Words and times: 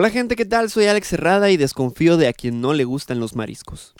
Hola 0.00 0.08
gente, 0.08 0.34
¿qué 0.34 0.46
tal? 0.46 0.70
Soy 0.70 0.86
Alex 0.86 1.12
Herrada 1.12 1.50
y 1.50 1.58
desconfío 1.58 2.16
de 2.16 2.26
a 2.26 2.32
quien 2.32 2.62
no 2.62 2.72
le 2.72 2.84
gustan 2.84 3.20
los 3.20 3.36
mariscos. 3.36 3.92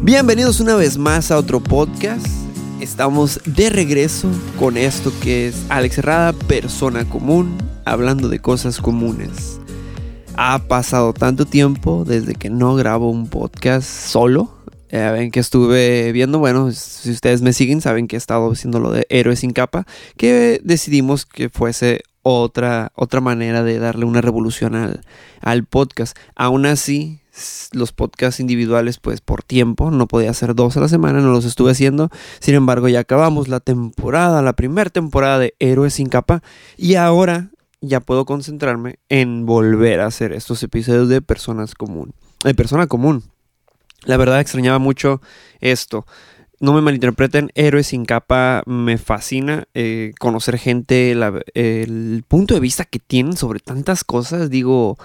Bienvenidos 0.00 0.60
una 0.60 0.76
vez 0.76 0.98
más 0.98 1.32
a 1.32 1.38
otro 1.38 1.58
podcast. 1.58 2.24
Estamos 2.80 3.40
de 3.46 3.68
regreso 3.68 4.30
con 4.60 4.76
esto 4.76 5.12
que 5.20 5.48
es 5.48 5.56
Alex 5.70 5.98
Herrada, 5.98 6.32
persona 6.34 7.04
común, 7.04 7.58
hablando 7.84 8.28
de 8.28 8.38
cosas 8.38 8.78
comunes. 8.78 9.58
Ha 10.38 10.58
pasado 10.58 11.14
tanto 11.14 11.46
tiempo 11.46 12.04
desde 12.04 12.34
que 12.34 12.50
no 12.50 12.74
grabo 12.74 13.10
un 13.10 13.28
podcast 13.28 13.88
solo. 13.88 14.50
Ya 14.90 15.10
ven 15.10 15.30
que 15.30 15.40
estuve 15.40 16.12
viendo, 16.12 16.38
bueno, 16.38 16.70
si 16.72 17.10
ustedes 17.10 17.40
me 17.40 17.54
siguen, 17.54 17.80
saben 17.80 18.06
que 18.06 18.16
he 18.16 18.18
estado 18.18 18.52
haciendo 18.52 18.78
lo 18.78 18.90
de 18.90 19.06
Héroes 19.08 19.40
sin 19.40 19.52
capa, 19.52 19.86
que 20.18 20.60
decidimos 20.62 21.24
que 21.24 21.48
fuese 21.48 22.02
otra, 22.22 22.92
otra 22.94 23.22
manera 23.22 23.62
de 23.62 23.78
darle 23.78 24.04
una 24.04 24.20
revolución 24.20 24.74
al, 24.74 25.00
al 25.40 25.64
podcast. 25.64 26.16
Aún 26.34 26.66
así, 26.66 27.20
los 27.72 27.92
podcasts 27.92 28.38
individuales, 28.38 28.98
pues 28.98 29.22
por 29.22 29.42
tiempo, 29.42 29.90
no 29.90 30.06
podía 30.06 30.30
hacer 30.30 30.54
dos 30.54 30.76
a 30.76 30.80
la 30.80 30.88
semana, 30.88 31.20
no 31.20 31.32
los 31.32 31.46
estuve 31.46 31.70
haciendo. 31.70 32.10
Sin 32.40 32.54
embargo, 32.54 32.88
ya 32.88 33.00
acabamos 33.00 33.48
la 33.48 33.60
temporada, 33.60 34.42
la 34.42 34.52
primera 34.52 34.90
temporada 34.90 35.38
de 35.38 35.54
Héroes 35.60 35.94
sin 35.94 36.08
capa. 36.08 36.42
Y 36.76 36.96
ahora 36.96 37.50
ya 37.86 38.00
puedo 38.00 38.24
concentrarme 38.24 38.98
en 39.08 39.46
volver 39.46 40.00
a 40.00 40.06
hacer 40.06 40.32
estos 40.32 40.62
episodios 40.62 41.08
de 41.08 41.22
personas 41.22 41.74
común. 41.74 42.14
De 42.44 42.54
persona 42.54 42.86
común. 42.86 43.24
La 44.04 44.16
verdad 44.16 44.40
extrañaba 44.40 44.78
mucho 44.78 45.20
esto. 45.60 46.06
No 46.58 46.72
me 46.72 46.80
malinterpreten, 46.80 47.50
Héroes 47.54 47.88
sin 47.88 48.04
capa 48.04 48.62
me 48.66 48.98
fascina. 48.98 49.68
Eh, 49.74 50.12
conocer 50.18 50.58
gente, 50.58 51.12
el 51.54 52.24
punto 52.26 52.54
de 52.54 52.60
vista 52.60 52.84
que 52.84 52.98
tienen 52.98 53.36
sobre 53.36 53.60
tantas 53.60 54.04
cosas, 54.04 54.48
digo, 54.48 54.96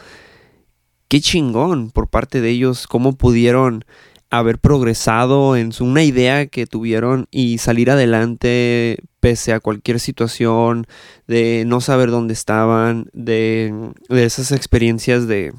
qué 1.07 1.19
chingón 1.19 1.91
por 1.91 2.07
parte 2.07 2.39
de 2.39 2.49
ellos, 2.49 2.87
cómo 2.87 3.17
pudieron 3.17 3.83
haber 4.29 4.59
progresado 4.59 5.57
en 5.57 5.71
una 5.81 6.03
idea 6.03 6.47
que 6.47 6.65
tuvieron 6.65 7.27
y 7.31 7.57
salir 7.57 7.91
adelante 7.91 8.99
pese 9.21 9.53
a 9.53 9.61
cualquier 9.61 10.01
situación, 10.01 10.87
de 11.27 11.63
no 11.65 11.79
saber 11.79 12.11
dónde 12.11 12.33
estaban, 12.33 13.09
de, 13.13 13.93
esas 14.09 14.51
experiencias 14.51 15.27
de, 15.27 15.53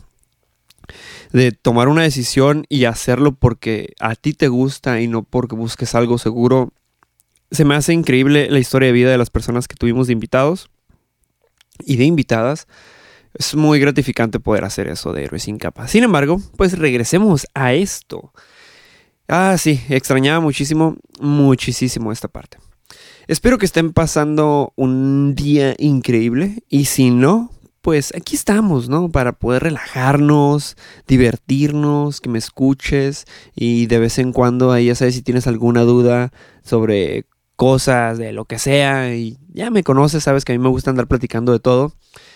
de 1.32 1.52
tomar 1.52 1.88
una 1.88 2.02
decisión 2.02 2.66
y 2.68 2.84
hacerlo 2.84 3.32
porque 3.32 3.94
a 4.00 4.16
ti 4.16 4.34
te 4.34 4.48
gusta 4.48 5.00
y 5.00 5.08
no 5.08 5.22
porque 5.22 5.56
busques 5.56 5.94
algo 5.94 6.18
seguro. 6.18 6.72
Se 7.50 7.64
me 7.64 7.74
hace 7.74 7.94
increíble 7.94 8.50
la 8.50 8.58
historia 8.58 8.88
de 8.88 8.92
vida 8.92 9.10
de 9.10 9.18
las 9.18 9.30
personas 9.30 9.68
que 9.68 9.76
tuvimos 9.76 10.08
de 10.08 10.12
invitados 10.12 10.68
y 11.86 11.96
de 11.96 12.04
invitadas. 12.04 12.66
Es 13.34 13.54
muy 13.54 13.78
gratificante 13.78 14.40
poder 14.40 14.64
hacer 14.64 14.88
eso 14.88 15.12
de 15.12 15.24
héroes 15.24 15.44
sin 15.44 15.56
capa. 15.56 15.88
Sin 15.88 16.02
embargo, 16.02 16.40
pues 16.56 16.78
regresemos 16.78 17.46
a 17.54 17.72
esto. 17.72 18.32
Ah, 19.28 19.56
sí, 19.56 19.80
extrañaba 19.88 20.40
muchísimo, 20.40 20.96
muchísimo 21.20 22.12
esta 22.12 22.28
parte. 22.28 22.58
Espero 23.32 23.56
que 23.56 23.64
estén 23.64 23.94
pasando 23.94 24.74
un 24.76 25.34
día 25.34 25.74
increíble 25.78 26.64
y 26.68 26.84
si 26.84 27.08
no, 27.08 27.50
pues 27.80 28.12
aquí 28.14 28.36
estamos, 28.36 28.90
¿no? 28.90 29.10
Para 29.10 29.32
poder 29.32 29.62
relajarnos, 29.62 30.76
divertirnos, 31.08 32.20
que 32.20 32.28
me 32.28 32.38
escuches 32.38 33.24
y 33.54 33.86
de 33.86 33.98
vez 34.00 34.18
en 34.18 34.34
cuando 34.34 34.70
ahí 34.70 34.88
ya 34.88 34.94
sabes 34.94 35.14
si 35.14 35.22
tienes 35.22 35.46
alguna 35.46 35.80
duda 35.80 36.30
sobre 36.62 37.24
cosas, 37.56 38.18
de 38.18 38.34
lo 38.34 38.44
que 38.44 38.58
sea 38.58 39.14
y 39.14 39.38
ya 39.48 39.70
me 39.70 39.82
conoces, 39.82 40.24
sabes 40.24 40.44
que 40.44 40.52
a 40.52 40.58
mí 40.58 40.62
me 40.62 40.68
gusta 40.68 40.90
andar 40.90 41.06
platicando 41.06 41.52
de 41.52 41.60
todo. 41.60 41.94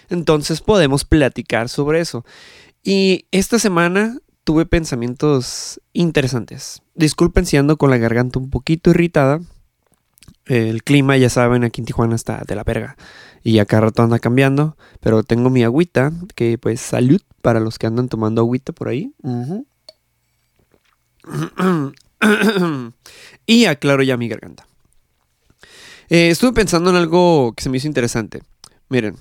Entonces 0.08 0.62
podemos 0.62 1.04
platicar 1.04 1.68
sobre 1.68 2.00
eso. 2.00 2.24
Y 2.82 3.26
esta 3.32 3.58
semana 3.58 4.16
tuve 4.44 4.64
pensamientos 4.64 5.78
interesantes. 5.92 6.80
Disculpen 6.94 7.44
si 7.44 7.58
ando 7.58 7.76
con 7.76 7.90
la 7.90 7.98
garganta 7.98 8.38
un 8.38 8.48
poquito 8.48 8.88
irritada. 8.88 9.42
El 10.46 10.84
clima, 10.84 11.16
ya 11.16 11.28
saben, 11.28 11.64
aquí 11.64 11.80
en 11.80 11.86
Tijuana 11.86 12.14
está 12.14 12.42
de 12.46 12.54
la 12.54 12.64
verga. 12.64 12.96
Y 13.42 13.58
acá 13.58 13.80
rato 13.80 14.02
anda 14.02 14.18
cambiando. 14.18 14.76
Pero 15.00 15.22
tengo 15.22 15.50
mi 15.50 15.64
agüita, 15.64 16.12
que 16.34 16.58
pues 16.58 16.80
salud 16.80 17.20
para 17.42 17.60
los 17.60 17.78
que 17.78 17.86
andan 17.86 18.08
tomando 18.08 18.40
agüita 18.40 18.72
por 18.72 18.88
ahí. 18.88 19.12
y 23.46 23.64
aclaro 23.66 24.02
ya 24.02 24.16
mi 24.16 24.28
garganta. 24.28 24.66
Eh, 26.08 26.30
estuve 26.30 26.52
pensando 26.52 26.90
en 26.90 26.96
algo 26.96 27.52
que 27.56 27.64
se 27.64 27.68
me 27.68 27.78
hizo 27.78 27.88
interesante. 27.88 28.42
Miren, 28.88 29.16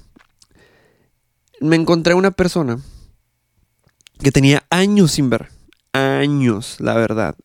me 1.59 1.75
encontré 1.75 2.13
una 2.13 2.31
persona 2.31 2.79
que 4.19 4.31
tenía 4.31 4.65
años 4.69 5.13
sin 5.13 5.29
ver. 5.29 5.49
Años, 5.93 6.79
la 6.79 6.93
verdad. 6.93 7.35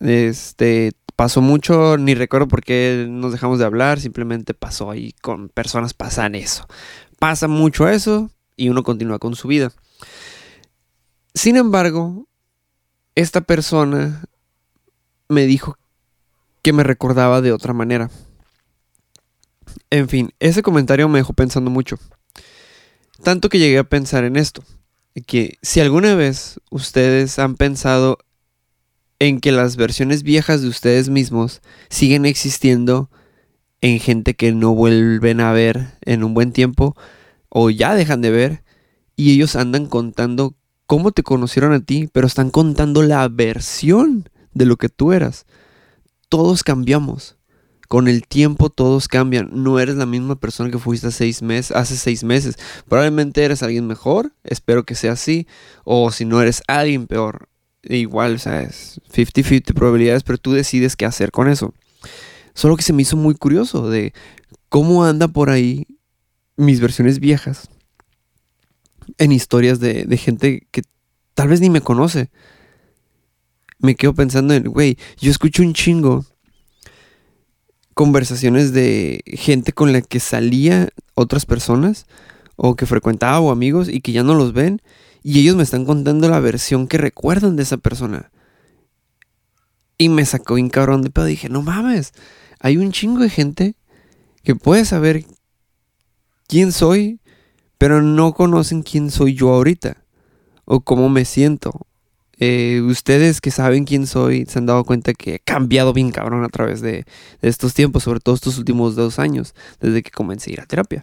Este, 0.00 0.92
pasó 1.20 1.42
mucho, 1.42 1.98
ni 1.98 2.14
recuerdo 2.14 2.48
por 2.48 2.64
qué 2.64 3.04
nos 3.06 3.32
dejamos 3.32 3.58
de 3.58 3.66
hablar, 3.66 4.00
simplemente 4.00 4.54
pasó 4.54 4.90
ahí 4.90 5.12
con 5.20 5.50
personas 5.50 5.92
pasan 5.92 6.34
eso. 6.34 6.66
Pasa 7.18 7.46
mucho 7.46 7.90
eso 7.90 8.30
y 8.56 8.70
uno 8.70 8.82
continúa 8.82 9.18
con 9.18 9.36
su 9.36 9.46
vida. 9.46 9.70
Sin 11.34 11.56
embargo, 11.58 12.26
esta 13.16 13.42
persona 13.42 14.24
me 15.28 15.44
dijo 15.44 15.76
que 16.62 16.72
me 16.72 16.84
recordaba 16.84 17.42
de 17.42 17.52
otra 17.52 17.74
manera. 17.74 18.08
En 19.90 20.08
fin, 20.08 20.32
ese 20.40 20.62
comentario 20.62 21.06
me 21.10 21.18
dejó 21.18 21.34
pensando 21.34 21.70
mucho. 21.70 21.98
Tanto 23.22 23.50
que 23.50 23.58
llegué 23.58 23.76
a 23.76 23.84
pensar 23.84 24.24
en 24.24 24.36
esto, 24.36 24.64
que 25.26 25.58
si 25.60 25.80
alguna 25.80 26.14
vez 26.14 26.60
ustedes 26.70 27.38
han 27.38 27.56
pensado 27.56 28.16
en 29.20 29.38
que 29.38 29.52
las 29.52 29.76
versiones 29.76 30.24
viejas 30.24 30.62
de 30.62 30.68
ustedes 30.68 31.08
mismos 31.08 31.60
siguen 31.88 32.26
existiendo 32.26 33.08
en 33.80 34.00
gente 34.00 34.34
que 34.34 34.50
no 34.50 34.74
vuelven 34.74 35.40
a 35.40 35.52
ver 35.52 35.92
en 36.02 36.24
un 36.24 36.34
buen 36.34 36.52
tiempo 36.52 36.96
o 37.48 37.70
ya 37.70 37.94
dejan 37.94 38.22
de 38.22 38.30
ver 38.30 38.64
y 39.14 39.32
ellos 39.32 39.54
andan 39.54 39.86
contando 39.86 40.56
cómo 40.86 41.12
te 41.12 41.22
conocieron 41.22 41.72
a 41.72 41.80
ti, 41.80 42.08
pero 42.12 42.26
están 42.26 42.50
contando 42.50 43.02
la 43.02 43.28
versión 43.28 44.28
de 44.54 44.64
lo 44.66 44.76
que 44.76 44.88
tú 44.88 45.12
eras. 45.12 45.46
Todos 46.28 46.64
cambiamos 46.64 47.36
con 47.90 48.06
el 48.06 48.24
tiempo 48.24 48.70
todos 48.70 49.08
cambian. 49.08 49.50
No 49.52 49.80
eres 49.80 49.96
la 49.96 50.06
misma 50.06 50.36
persona 50.36 50.70
que 50.70 50.78
fuiste 50.78 51.10
seis 51.10 51.42
meses, 51.42 51.76
hace 51.76 51.96
seis 51.96 52.22
meses. 52.22 52.54
Probablemente 52.88 53.42
eres 53.42 53.64
alguien 53.64 53.88
mejor, 53.88 54.32
espero 54.44 54.84
que 54.84 54.94
sea 54.94 55.14
así. 55.14 55.48
O 55.82 56.12
si 56.12 56.24
no 56.24 56.40
eres 56.40 56.62
alguien 56.68 57.08
peor, 57.08 57.48
igual, 57.82 58.34
o 58.34 58.38
sea, 58.38 58.62
es 58.62 59.00
50-50 59.12 59.74
probabilidades, 59.74 60.22
pero 60.22 60.38
tú 60.38 60.52
decides 60.52 60.96
qué 60.96 61.06
hacer 61.06 61.30
con 61.30 61.48
eso. 61.48 61.74
Solo 62.54 62.76
que 62.76 62.82
se 62.82 62.92
me 62.92 63.02
hizo 63.02 63.16
muy 63.16 63.34
curioso 63.34 63.88
de 63.88 64.12
cómo 64.68 65.04
anda 65.04 65.28
por 65.28 65.50
ahí 65.50 65.86
mis 66.56 66.80
versiones 66.80 67.20
viejas 67.20 67.68
en 69.18 69.32
historias 69.32 69.80
de, 69.80 70.04
de 70.04 70.16
gente 70.16 70.66
que 70.70 70.82
tal 71.34 71.48
vez 71.48 71.60
ni 71.60 71.70
me 71.70 71.80
conoce. 71.80 72.30
Me 73.78 73.94
quedo 73.94 74.14
pensando 74.14 74.52
en, 74.52 74.64
güey, 74.64 74.98
yo 75.18 75.30
escucho 75.30 75.62
un 75.62 75.72
chingo 75.72 76.26
conversaciones 77.94 78.72
de 78.72 79.22
gente 79.26 79.72
con 79.72 79.92
la 79.92 80.00
que 80.00 80.20
salía 80.20 80.88
otras 81.14 81.44
personas 81.44 82.06
o 82.56 82.76
que 82.76 82.86
frecuentaba 82.86 83.40
o 83.40 83.50
amigos 83.50 83.88
y 83.88 84.00
que 84.00 84.12
ya 84.12 84.22
no 84.22 84.34
los 84.34 84.52
ven 84.52 84.80
y 85.22 85.40
ellos 85.40 85.56
me 85.56 85.62
están 85.62 85.84
contando 85.84 86.28
la 86.28 86.40
versión 86.40 86.86
que 86.86 86.98
recuerdan 86.98 87.56
de 87.56 87.62
esa 87.62 87.76
persona. 87.76 88.30
Y 89.98 90.08
me 90.08 90.24
sacó 90.24 90.54
un 90.54 90.70
cabrón 90.70 91.02
de 91.02 91.10
pedo. 91.10 91.26
Dije, 91.26 91.48
no 91.48 91.62
mames, 91.62 92.12
hay 92.58 92.78
un 92.78 92.92
chingo 92.92 93.20
de 93.20 93.30
gente 93.30 93.74
que 94.42 94.54
puede 94.54 94.84
saber 94.84 95.26
quién 96.46 96.72
soy, 96.72 97.20
pero 97.76 98.00
no 98.00 98.32
conocen 98.32 98.82
quién 98.82 99.10
soy 99.10 99.34
yo 99.34 99.50
ahorita. 99.50 100.02
O 100.64 100.80
cómo 100.80 101.08
me 101.08 101.24
siento. 101.24 101.86
Eh, 102.42 102.80
ustedes 102.80 103.42
que 103.42 103.50
saben 103.50 103.84
quién 103.84 104.06
soy 104.06 104.46
se 104.46 104.58
han 104.58 104.64
dado 104.64 104.84
cuenta 104.84 105.12
que 105.12 105.34
he 105.34 105.38
cambiado 105.40 105.92
bien 105.92 106.10
cabrón 106.10 106.42
a 106.42 106.48
través 106.48 106.80
de, 106.80 107.04
estos 107.42 107.74
tiempos, 107.74 108.04
sobre 108.04 108.20
todo 108.20 108.34
estos 108.34 108.56
últimos 108.56 108.96
dos 108.96 109.18
años, 109.18 109.54
desde 109.78 110.02
que 110.02 110.10
comencé 110.10 110.50
a 110.50 110.52
ir 110.54 110.60
a 110.62 110.66
terapia. 110.66 111.00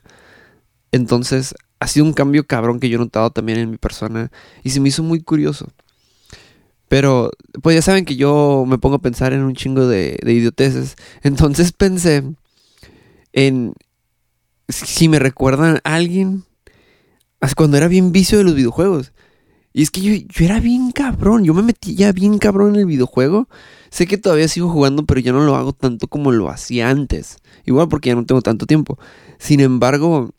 Entonces, 0.91 1.53
ha 1.79 1.88
sido 1.88 2.06
un 2.06 2.13
cambio 2.13 2.45
cabrón 2.45 2.79
que 2.79 2.89
yo 2.89 2.95
he 2.97 3.00
notado 3.00 3.29
también 3.31 3.59
en 3.59 3.71
mi 3.71 3.77
persona 3.77 4.31
y 4.63 4.71
se 4.71 4.79
me 4.79 4.89
hizo 4.89 5.03
muy 5.03 5.21
curioso. 5.21 5.68
Pero, 6.88 7.31
pues 7.62 7.75
ya 7.75 7.81
saben 7.81 8.06
que 8.06 8.15
yo 8.15 8.65
me 8.68 8.77
pongo 8.77 8.95
a 8.95 9.01
pensar 9.01 9.33
en 9.33 9.41
un 9.41 9.56
chingo 9.56 9.88
de, 9.88 10.18
de 10.24 10.33
idioteces. 10.33 10.95
Entonces 11.21 11.71
pensé 11.74 12.24
en 13.33 13.74
si 14.69 15.07
me 15.09 15.19
recuerdan 15.19 15.79
a 15.83 15.95
alguien 15.95 16.44
cuando 17.56 17.77
era 17.77 17.88
bien 17.88 18.12
vicio 18.12 18.38
de 18.38 18.44
los 18.44 18.56
videojuegos. 18.56 19.13
Y 19.73 19.83
es 19.83 19.91
que 19.91 20.01
yo, 20.01 20.13
yo 20.13 20.45
era 20.45 20.59
bien 20.59 20.91
cabrón, 20.91 21.44
yo 21.44 21.53
me 21.53 21.62
metí 21.62 21.95
ya 21.95 22.12
bien 22.12 22.39
cabrón 22.39 22.73
en 22.73 22.81
el 22.81 22.85
videojuego. 22.88 23.47
Sé 23.89 24.07
que 24.07 24.18
todavía 24.18 24.47
sigo 24.47 24.69
jugando, 24.69 25.06
pero 25.06 25.19
ya 25.19 25.31
no 25.31 25.44
lo 25.45 25.56
hago 25.56 25.73
tanto 25.73 26.07
como 26.07 26.31
lo 26.31 26.50
hacía 26.50 26.89
antes. 26.89 27.38
Igual 27.65 27.88
porque 27.88 28.09
ya 28.09 28.15
no 28.15 28.25
tengo 28.25 28.41
tanto 28.41 28.65
tiempo. 28.65 28.97
Sin 29.38 29.59
embargo, 29.59 30.31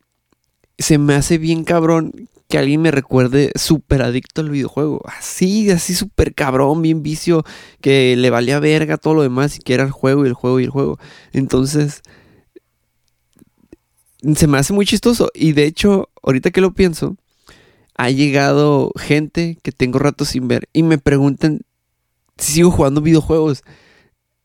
se 0.78 0.98
me 0.98 1.14
hace 1.14 1.38
bien 1.38 1.64
cabrón 1.64 2.28
que 2.48 2.58
alguien 2.58 2.80
me 2.80 2.90
recuerde 2.90 3.52
súper 3.56 4.02
adicto 4.02 4.40
al 4.40 4.50
videojuego. 4.50 5.02
Así, 5.04 5.70
así 5.70 5.94
súper 5.94 6.34
cabrón, 6.34 6.80
bien 6.80 7.02
vicio, 7.02 7.44
que 7.80 8.16
le 8.16 8.30
valía 8.30 8.58
verga 8.58 8.96
todo 8.96 9.14
lo 9.14 9.22
demás 9.22 9.56
y 9.56 9.60
que 9.60 9.74
era 9.74 9.84
el 9.84 9.90
juego 9.90 10.24
y 10.24 10.28
el 10.28 10.34
juego 10.34 10.60
y 10.60 10.64
el 10.64 10.70
juego. 10.70 10.98
Entonces, 11.32 12.02
se 14.34 14.46
me 14.46 14.58
hace 14.58 14.72
muy 14.72 14.86
chistoso. 14.86 15.30
Y 15.34 15.52
de 15.52 15.64
hecho, 15.64 16.08
ahorita 16.22 16.50
que 16.50 16.62
lo 16.62 16.72
pienso, 16.72 17.16
ha 17.94 18.10
llegado 18.10 18.92
gente 18.96 19.58
que 19.62 19.72
tengo 19.72 19.98
rato 19.98 20.24
sin 20.24 20.48
ver 20.48 20.68
y 20.72 20.82
me 20.82 20.98
preguntan 20.98 21.60
si 22.38 22.52
sigo 22.54 22.70
jugando 22.70 23.02
videojuegos. 23.02 23.62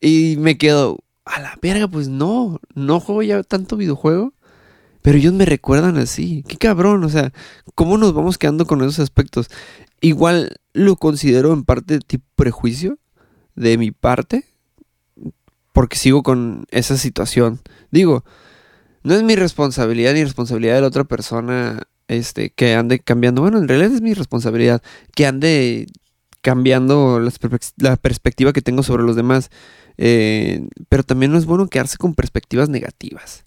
Y 0.01 0.35
me 0.39 0.57
quedo, 0.57 0.99
a 1.23 1.39
la 1.39 1.57
verga, 1.61 1.87
pues 1.87 2.09
no, 2.09 2.59
no 2.75 2.99
juego 2.99 3.23
ya 3.23 3.43
tanto 3.43 3.77
videojuego. 3.77 4.33
Pero 5.03 5.17
ellos 5.17 5.33
me 5.33 5.45
recuerdan 5.45 5.97
así. 5.97 6.43
Qué 6.47 6.55
cabrón, 6.55 7.03
o 7.03 7.09
sea, 7.09 7.33
¿cómo 7.75 7.97
nos 7.97 8.13
vamos 8.13 8.37
quedando 8.37 8.65
con 8.65 8.81
esos 8.81 8.99
aspectos? 8.99 9.49
Igual 9.99 10.55
lo 10.71 10.95
considero 10.95 11.53
en 11.53 11.65
parte 11.65 11.99
tipo 11.99 12.25
prejuicio 12.35 12.97
de 13.53 13.77
mi 13.77 13.91
parte. 13.91 14.45
Porque 15.73 15.97
sigo 15.97 16.23
con 16.23 16.65
esa 16.71 16.97
situación. 16.97 17.59
Digo, 17.91 18.23
no 19.03 19.13
es 19.13 19.23
mi 19.23 19.35
responsabilidad 19.35 20.13
ni 20.13 20.23
responsabilidad 20.23 20.75
de 20.75 20.81
la 20.81 20.87
otra 20.87 21.03
persona 21.03 21.83
este, 22.07 22.51
que 22.51 22.73
ande 22.75 22.99
cambiando. 22.99 23.41
Bueno, 23.41 23.57
en 23.57 23.67
realidad 23.67 23.91
es 23.91 24.01
mi 24.01 24.13
responsabilidad 24.13 24.81
que 25.15 25.25
ande 25.25 25.87
cambiando 26.41 27.19
la 27.77 27.97
perspectiva 27.97 28.53
que 28.53 28.61
tengo 28.61 28.83
sobre 28.83 29.03
los 29.03 29.17
demás. 29.17 29.49
Eh, 29.97 30.65
pero 30.87 31.03
también 31.03 31.33
no 31.33 31.37
es 31.37 31.45
bueno 31.45 31.67
quedarse 31.67 31.97
con 31.97 32.15
perspectivas 32.15 32.69
negativas. 32.69 33.43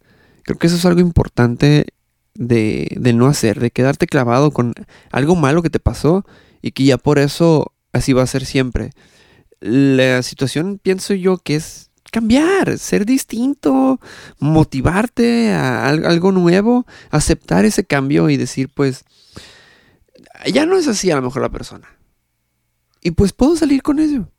Creo 0.46 0.58
que 0.58 0.68
eso 0.68 0.76
es 0.76 0.84
algo 0.84 1.00
importante 1.00 1.86
de, 2.34 2.86
de 2.96 3.12
no 3.12 3.26
hacer, 3.26 3.58
de 3.58 3.72
quedarte 3.72 4.06
clavado 4.06 4.52
con 4.52 4.74
algo 5.10 5.34
malo 5.34 5.60
que 5.60 5.70
te 5.70 5.80
pasó 5.80 6.24
y 6.62 6.70
que 6.70 6.84
ya 6.84 6.98
por 6.98 7.18
eso 7.18 7.72
así 7.92 8.12
va 8.12 8.22
a 8.22 8.28
ser 8.28 8.46
siempre. 8.46 8.92
La 9.58 10.22
situación 10.22 10.78
pienso 10.80 11.14
yo 11.14 11.38
que 11.38 11.56
es 11.56 11.90
cambiar, 12.12 12.78
ser 12.78 13.06
distinto, 13.06 13.98
motivarte 14.38 15.52
a 15.52 15.88
algo 15.88 16.30
nuevo, 16.30 16.86
aceptar 17.10 17.64
ese 17.64 17.82
cambio 17.82 18.30
y 18.30 18.36
decir 18.36 18.70
pues 18.72 19.04
ya 20.46 20.64
no 20.64 20.78
es 20.78 20.86
así 20.86 21.10
a 21.10 21.16
lo 21.16 21.22
mejor 21.22 21.42
la 21.42 21.50
persona. 21.50 21.88
Y 23.02 23.10
pues 23.10 23.32
puedo 23.32 23.56
salir 23.56 23.82
con 23.82 23.98
ello. 23.98 24.30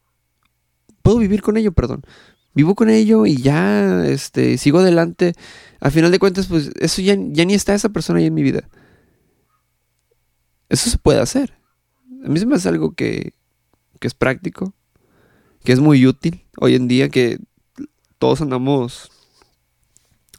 Puedo 1.01 1.17
vivir 1.17 1.41
con 1.41 1.57
ello, 1.57 1.73
perdón 1.73 2.05
vivo 2.57 2.73
con 2.73 2.89
ello 2.89 3.27
y 3.27 3.37
ya 3.37 4.03
este, 4.07 4.57
sigo 4.57 4.79
adelante. 4.79 5.33
A 5.79 5.91
final 5.91 6.11
de 6.11 6.17
cuentas, 6.17 6.47
pues 6.47 6.71
eso 6.79 7.03
ya, 7.03 7.15
ya 7.15 7.45
ni 7.45 7.53
está 7.53 7.75
esa 7.75 7.89
persona 7.89 8.17
ahí 8.17 8.25
en 8.25 8.33
mi 8.33 8.41
vida. 8.41 8.67
Eso 10.67 10.89
se 10.89 10.97
puede 10.97 11.19
hacer. 11.19 11.53
A 12.25 12.29
mí 12.29 12.39
se 12.39 12.47
me 12.47 12.55
hace 12.55 12.67
algo 12.67 12.95
que, 12.95 13.33
que 13.99 14.07
es 14.07 14.15
práctico, 14.15 14.73
que 15.63 15.71
es 15.71 15.79
muy 15.79 16.07
útil 16.07 16.47
hoy 16.57 16.73
en 16.73 16.87
día, 16.87 17.09
que 17.09 17.37
todos 18.17 18.41
andamos 18.41 19.11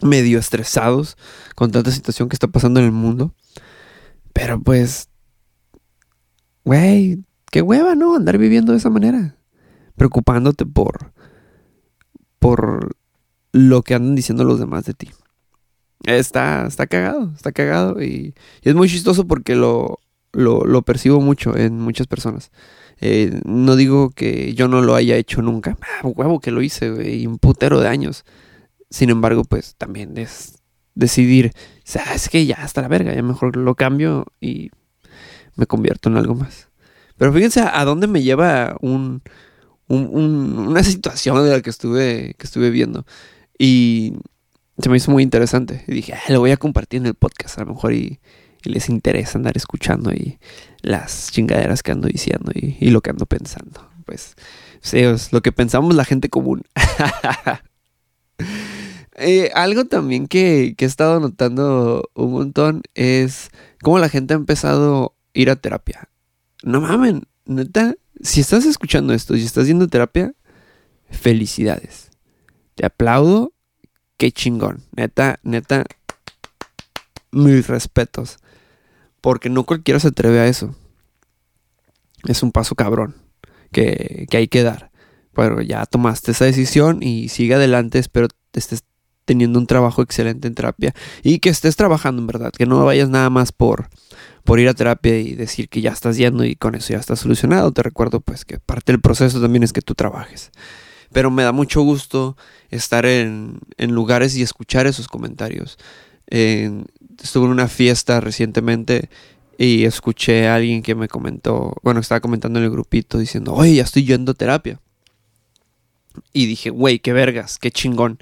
medio 0.03 0.41
estresados 0.41 1.17
con 1.55 1.71
tanta 1.71 1.93
situación 1.93 2.29
que 2.29 2.35
está 2.35 2.49
pasando 2.49 2.81
en 2.81 2.87
el 2.87 2.93
mundo. 2.93 3.33
Pero 4.33 4.61
pues, 4.61 5.09
güey, 6.65 7.25
qué 7.53 7.63
hueva, 7.63 7.95
¿no? 7.95 8.17
Andar 8.17 8.39
viviendo 8.39 8.73
de 8.73 8.79
esa 8.79 8.91
manera. 8.91 9.37
Preocupándote 9.95 10.67
por 10.67 11.13
por 12.39 12.97
lo 13.53 13.83
que 13.83 13.95
andan 13.95 14.15
diciendo 14.15 14.45
los 14.45 14.59
demás 14.59 14.85
de 14.85 14.95
ti. 14.95 15.11
Está, 16.05 16.67
está 16.67 16.87
cagado, 16.87 17.33
está 17.35 17.53
cagado 17.53 18.03
y, 18.03 18.35
es 18.63 18.75
muy 18.75 18.89
chistoso 18.89 19.27
porque 19.27 19.57
lo, 19.57 19.99
lo, 20.33 20.83
percibo 20.83 21.21
mucho 21.21 21.57
en 21.57 21.81
muchas 21.81 22.07
personas. 22.07 22.51
Eh, 23.01 23.41
no 23.45 23.77
digo 23.77 24.11
que 24.11 24.55
yo 24.55 24.69
no 24.69 24.83
lo 24.83 24.95
haya 24.95 25.17
hecho 25.17 25.43
nunca, 25.43 25.77
ah, 25.83 26.07
huevo 26.07 26.41
que 26.41 26.51
lo 26.51 26.63
hice, 26.63 27.11
y 27.11 27.27
un 27.27 27.39
putero 27.39 27.81
de 27.81 27.89
años. 27.89 28.25
Sin 28.91 29.11
embargo, 29.11 29.45
pues 29.45 29.75
también 29.77 30.17
es 30.19 30.59
decidir, 30.95 31.53
o 31.55 32.15
es 32.15 32.29
que 32.29 32.47
ya 32.47 32.57
hasta 32.57 32.83
la 32.83 32.89
verga, 32.89 33.15
ya 33.15 33.23
mejor 33.23 33.57
lo 33.57 33.75
cambio 33.75 34.27
y 34.41 34.71
me 35.57 35.67
convierto 35.67 36.09
en 36.09 36.17
algo 36.17 36.35
más. 36.35 36.69
Pero 37.17 37.33
fíjense 37.33 37.61
a 37.61 37.85
dónde 37.85 38.07
me 38.07 38.23
lleva 38.23 38.77
un, 38.81 39.23
una 39.89 40.83
situación 40.85 41.43
de 41.45 41.51
la 41.51 41.63
que 41.63 41.71
estuve, 41.71 42.35
que 42.39 42.47
estuve 42.47 42.71
viendo. 42.71 43.07
Y 43.59 44.15
se 44.79 44.89
me 44.89 44.97
hizo 44.97 45.11
muy 45.11 45.23
interesante. 45.23 45.85
Y 45.87 45.93
dije, 45.93 46.15
ah, 46.15 46.33
lo 46.33 46.41
voy 46.41 46.51
a 46.51 46.57
compartir 46.57 47.01
en 47.01 47.07
el 47.07 47.15
podcast. 47.15 47.59
A 47.59 47.65
lo 47.65 47.75
mejor 47.75 47.93
y, 47.93 48.21
les 48.65 48.89
interesa 48.89 49.39
andar 49.39 49.57
escuchando 49.57 50.13
y 50.13 50.39
las 50.83 51.31
chingaderas 51.31 51.83
que 51.83 51.93
ando 51.93 52.09
diciendo 52.09 52.53
y, 52.55 52.91
lo 52.91 53.01
que 53.01 53.11
ando 53.11 53.27
pensando. 53.27 53.89
Pues, 54.05 54.35
sí, 54.81 54.99
es 54.99 55.33
lo 55.33 55.43
que 55.43 55.53
pensamos 55.53 55.95
la 55.95 56.05
gente 56.05 56.29
común. 56.29 56.63
Eh, 59.21 59.51
algo 59.55 59.85
también 59.85 60.29
que, 60.29 60.75
que 60.79 60.85
he 60.85 60.87
estado 60.87 61.19
notando 61.19 62.09
un 62.15 62.31
montón 62.31 62.83
es 62.95 63.51
cómo 63.83 63.99
la 63.99 64.09
gente 64.09 64.33
ha 64.33 64.37
empezado 64.37 65.17
a 65.35 65.39
ir 65.41 65.51
a 65.51 65.57
terapia. 65.57 66.09
No 66.63 66.81
mamen, 66.81 67.25
neta, 67.45 67.97
si 68.21 68.41
estás 68.41 68.65
escuchando 68.67 69.13
esto 69.13 69.37
y 69.37 69.45
estás 69.45 69.67
yendo 69.67 69.89
terapia, 69.89 70.35
felicidades. 71.11 72.11
Te 72.75 72.87
aplaudo. 72.87 73.53
Qué 74.17 74.33
chingón. 74.33 74.83
Neta, 74.97 75.39
neta, 75.43 75.85
mis 77.31 77.67
respetos. 77.69 78.39
Porque 79.21 79.49
no 79.49 79.65
cualquiera 79.65 80.01
se 80.01 80.09
atreve 80.09 80.41
a 80.41 80.47
eso. 80.47 80.75
Es 82.25 82.43
un 82.43 82.51
paso 82.51 82.75
cabrón 82.75 83.17
que, 83.73 84.27
que 84.29 84.37
hay 84.37 84.49
que 84.49 84.63
dar. 84.63 84.91
Pero 85.35 85.61
ya 85.61 85.87
tomaste 85.87 86.33
esa 86.33 86.47
decisión 86.47 87.03
y 87.03 87.29
sigue 87.29 87.55
adelante. 87.55 87.99
Espero 87.99 88.29
estés 88.59 88.83
teniendo 89.29 89.59
un 89.59 89.67
trabajo 89.67 90.01
excelente 90.01 90.49
en 90.49 90.55
terapia 90.55 90.95
y 91.23 91.39
que 91.39 91.51
estés 91.51 91.77
trabajando 91.77 92.23
en 92.23 92.27
verdad. 92.27 92.51
Que 92.51 92.65
no 92.65 92.83
vayas 92.83 93.11
nada 93.11 93.29
más 93.29 93.53
por 93.53 93.91
por 94.45 94.59
ir 94.59 94.69
a 94.71 94.73
terapia 94.73 95.19
y 95.19 95.35
decir 95.35 95.69
que 95.69 95.83
ya 95.83 95.91
estás 95.91 96.17
yendo 96.17 96.43
y 96.43 96.57
con 96.57 96.75
eso 96.75 96.95
ya 96.95 96.99
está 96.99 97.17
solucionado. 97.17 97.71
Te 97.71 97.83
recuerdo 97.83 98.21
pues 98.21 98.47
que 98.47 98.59
parte 98.59 98.93
del 98.93 99.01
proceso 99.03 99.43
también 99.43 99.63
es 99.63 99.75
que 99.75 99.83
tú 99.83 99.95
trabajes. 99.95 100.51
Pero 101.13 101.31
me 101.31 101.43
da 101.43 101.53
mucho 101.53 101.83
gusto 101.83 102.35
estar 102.71 103.05
en, 103.05 103.61
lugares 103.79 104.35
y 104.37 104.43
escuchar 104.43 104.87
esos 104.87 105.07
comentarios. 105.07 105.77
estuve 106.29 107.45
en 107.45 107.51
una 107.51 107.69
fiesta 107.69 108.23
recientemente 108.23 109.11
y 109.59 109.85
escuché 109.85 110.49
a 110.49 110.55
alguien 110.55 110.83
que 110.83 110.95
me 110.95 111.09
comentó, 111.09 111.75
bueno, 111.83 112.01
estaba 112.01 112.21
comentando 112.21 112.59
en 112.59 112.65
el 112.65 112.71
grupito 112.71 113.19
diciendo, 113.19 113.53
oye, 113.53 113.75
ya 113.75 113.83
estoy 113.83 114.07
yendo 114.07 114.33
a 114.33 114.35
terapia. 114.35 114.81
Y 116.33 116.47
dije, 116.47 116.71
güey, 116.71 117.01
qué 117.01 117.13
vergas, 117.13 117.59
qué 117.59 117.71
chingón, 117.71 118.19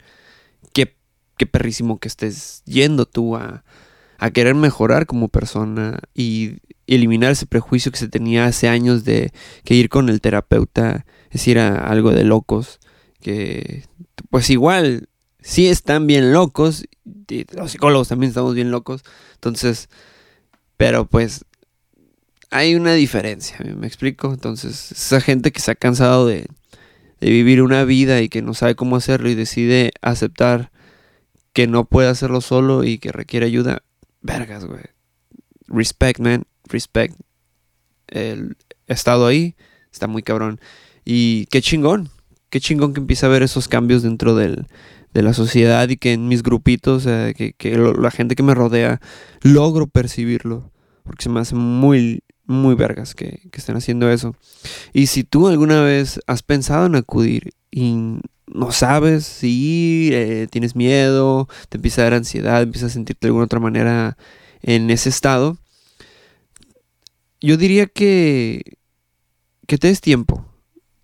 qué, 1.37 1.47
perrísimo 1.47 1.99
que 1.99 2.09
estés 2.09 2.63
yendo 2.65 3.07
tú 3.07 3.37
a, 3.37 3.65
a 4.19 4.31
querer 4.31 4.55
mejorar 4.55 5.07
como 5.07 5.29
persona 5.29 5.99
y 6.15 6.59
eliminar 6.87 7.33
ese 7.33 7.47
prejuicio 7.47 7.93
que 7.93 7.99
se 7.99 8.09
tenía 8.09 8.47
hace 8.47 8.69
años 8.69 9.05
de 9.05 9.33
que 9.65 9.75
ir 9.75 9.89
con 9.89 10.09
el 10.09 10.21
terapeuta 10.21 11.05
es 11.31 11.47
ir 11.49 11.59
a 11.59 11.77
algo 11.77 12.13
de 12.13 12.25
locos, 12.25 12.79
que 13.21 13.85
pues 14.31 14.51
igual 14.51 15.09
sí 15.41 15.69
están 15.69 16.07
bien 16.07 16.33
locos, 16.33 16.87
los 17.53 17.73
psicólogos 17.73 18.09
también 18.09 18.31
estamos 18.31 18.55
bien 18.55 18.71
locos, 18.71 19.03
entonces, 19.35 19.89
pero 20.77 21.07
pues 21.07 21.45
hay 22.51 22.75
una 22.75 22.95
diferencia, 22.95 23.59
¿me 23.77 23.87
explico? 23.87 24.33
Entonces, 24.33 24.93
esa 24.93 25.21
gente 25.21 25.53
que 25.53 25.61
se 25.61 25.73
ha 25.73 25.75
cansado 25.75 26.27
de, 26.27 26.47
de 27.21 27.31
vivir 27.31 27.63
una 27.63 27.85
vida 27.85 28.21
y 28.23 28.29
que 28.29 28.43
no 28.43 28.55
sabe 28.55 28.75
cómo 28.75 28.97
hacerlo 28.97 29.29
y 29.29 29.35
decide 29.35 29.93
aceptar 30.03 30.71
que 31.57 31.67
no 31.67 31.87
puede 31.87 32.11
hacerlo 32.11 32.43
solo 32.43 32.85
y 32.85 32.99
que 32.99 33.13
requiere 33.13 33.47
ayuda, 33.47 33.83
vergas, 34.21 34.67
güey. 34.67 34.83
Respect, 35.69 36.21
man. 36.21 36.45
Respect. 36.69 37.19
El 38.09 38.59
estado 38.87 39.27
ahí 39.27 39.55
está 39.91 40.07
muy 40.07 40.23
cabrón. 40.23 40.61
Y 41.03 41.47
qué 41.47 41.63
chingón. 41.63 42.11
Qué 42.51 42.61
chingón 42.61 42.93
que 42.93 43.01
empieza 43.01 43.25
a 43.25 43.31
ver 43.31 43.43
esos 43.43 43.69
cambios 43.69 44.03
dentro 44.03 44.35
del, 44.35 44.67
de 45.15 45.23
la 45.23 45.33
sociedad 45.33 45.89
y 45.89 45.97
que 45.97 46.13
en 46.13 46.29
mis 46.29 46.43
grupitos, 46.43 47.05
que, 47.05 47.55
la 47.99 48.11
gente 48.11 48.37
que 48.37 48.43
me 48.43 48.55
rodea, 48.55 49.01
logro 49.41 49.87
percibirlo. 49.87 50.71
Porque 51.05 51.23
se 51.23 51.31
me 51.31 51.41
hace 51.41 51.55
muy, 51.55 52.23
muy 52.45 52.75
vergas 52.75 53.15
que, 53.15 53.49
que 53.51 53.61
estén 53.61 53.77
haciendo 53.77 54.11
eso. 54.11 54.37
Y 54.93 55.07
si 55.07 55.25
tú 55.25 55.49
alguna 55.49 55.81
vez 55.81 56.21
has 56.27 56.43
pensado 56.43 56.85
en 56.85 56.97
acudir 56.97 57.55
y 57.71 58.21
no 58.47 58.73
sabes 58.73 59.27
si 59.27 60.11
eh, 60.13 60.47
tienes 60.51 60.77
miedo, 60.77 61.49
te 61.69 61.79
empieza 61.79 62.03
a 62.03 62.05
dar 62.05 62.15
ansiedad, 62.15 62.63
empiezas 62.63 62.93
a 62.93 62.95
sentirte 62.95 63.27
de 63.27 63.29
alguna 63.29 63.47
otra 63.47 63.61
manera 63.61 64.17
en 64.63 64.91
ese 64.91 65.09
estado, 65.09 65.59
yo 67.41 67.57
diría 67.57 67.87
que, 67.87 68.79
que 69.67 69.79
te 69.79 69.89
des 69.89 70.01
tiempo, 70.01 70.47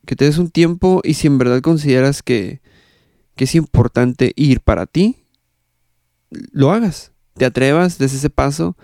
que 0.06 0.16
te 0.16 0.25
des 0.25 0.38
un 0.38 0.50
tiempo 0.50 1.00
y 1.04 1.14
si 1.14 1.26
en 1.26 1.38
verdad 1.38 1.61
consideras 1.61 2.22
que, 2.22 2.61
que 3.37 3.44
es 3.44 3.54
importante 3.54 4.32
ir 4.37 4.61
para 4.61 4.87
ti, 4.87 5.25
lo 6.30 6.70
hagas, 6.70 7.12
te 7.34 7.44
atrevas, 7.44 7.99
des 7.99 8.14
ese 8.14 8.30
paso 8.30 8.76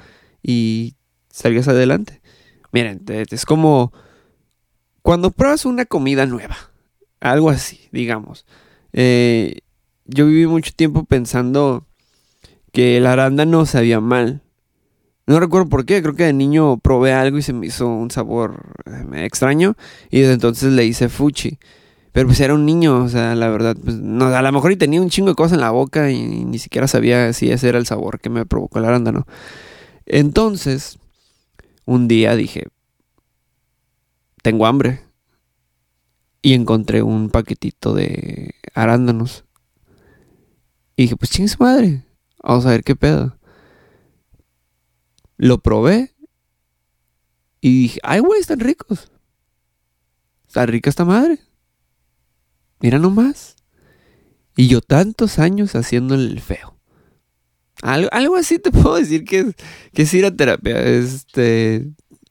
y 0.42 0.94
salgas 1.30 1.68
adelante. 1.68 2.20
Miren, 2.72 3.04
es 3.08 3.44
como 3.46 3.92
cuando 5.02 5.30
pruebas 5.30 5.64
una 5.64 5.86
comida 5.86 6.26
nueva, 6.26 6.67
algo 7.20 7.50
así, 7.50 7.88
digamos. 7.92 8.46
Eh, 8.92 9.60
yo 10.06 10.26
viví 10.26 10.46
mucho 10.46 10.72
tiempo 10.74 11.04
pensando 11.04 11.86
que 12.72 12.96
el 12.96 13.06
arándano 13.06 13.66
sabía 13.66 14.00
mal. 14.00 14.42
No 15.26 15.38
recuerdo 15.40 15.68
por 15.68 15.84
qué, 15.84 16.00
creo 16.00 16.14
que 16.14 16.24
de 16.24 16.32
niño 16.32 16.78
probé 16.78 17.12
algo 17.12 17.36
y 17.38 17.42
se 17.42 17.52
me 17.52 17.66
hizo 17.66 17.86
un 17.86 18.10
sabor 18.10 18.72
eh, 18.86 19.24
extraño 19.24 19.76
y 20.10 20.20
desde 20.20 20.34
entonces 20.34 20.72
le 20.72 20.86
hice 20.86 21.08
fuchi. 21.08 21.58
Pero 22.12 22.26
pues 22.28 22.40
era 22.40 22.54
un 22.54 22.64
niño, 22.64 23.04
o 23.04 23.08
sea, 23.08 23.34
la 23.34 23.48
verdad, 23.48 23.76
pues 23.82 23.96
no, 23.96 24.26
a 24.26 24.42
lo 24.42 24.52
mejor 24.52 24.72
y 24.72 24.76
tenía 24.76 25.00
un 25.00 25.10
chingo 25.10 25.28
de 25.28 25.34
cosas 25.34 25.52
en 25.52 25.60
la 25.60 25.70
boca 25.70 26.10
y 26.10 26.44
ni 26.44 26.58
siquiera 26.58 26.88
sabía 26.88 27.32
si 27.34 27.50
ese 27.50 27.68
era 27.68 27.78
el 27.78 27.86
sabor 27.86 28.18
que 28.20 28.30
me 28.30 28.46
provocó 28.46 28.78
el 28.78 28.86
arándano. 28.86 29.26
Entonces, 30.06 30.98
un 31.84 32.08
día 32.08 32.34
dije, 32.34 32.64
tengo 34.42 34.66
hambre. 34.66 35.07
Y 36.40 36.54
encontré 36.54 37.02
un 37.02 37.30
paquetito 37.30 37.94
de 37.94 38.54
arándanos. 38.74 39.44
Y 40.96 41.02
dije, 41.02 41.16
pues 41.16 41.30
chingue 41.30 41.52
madre. 41.58 42.04
Vamos 42.42 42.66
a 42.66 42.70
ver 42.70 42.84
qué 42.84 42.96
pedo. 42.96 43.36
Lo 45.36 45.58
probé. 45.58 46.14
Y 47.60 47.82
dije, 47.82 48.00
ay, 48.02 48.20
güey, 48.20 48.40
están 48.40 48.60
ricos. 48.60 49.10
Está 50.46 50.64
rica 50.66 50.90
esta 50.90 51.04
madre. 51.04 51.40
Mira 52.80 52.98
nomás. 52.98 53.56
Y 54.56 54.68
yo 54.68 54.80
tantos 54.80 55.38
años 55.38 55.74
haciéndole 55.74 56.24
el 56.24 56.40
feo. 56.40 56.78
Algo, 57.82 58.36
así 58.36 58.58
te 58.58 58.70
puedo 58.72 58.96
decir 58.96 59.24
que 59.24 59.40
es, 59.40 59.54
que 59.92 60.02
es 60.02 60.14
ir 60.14 60.24
a 60.24 60.34
terapia. 60.34 60.80
Este, 60.82 61.88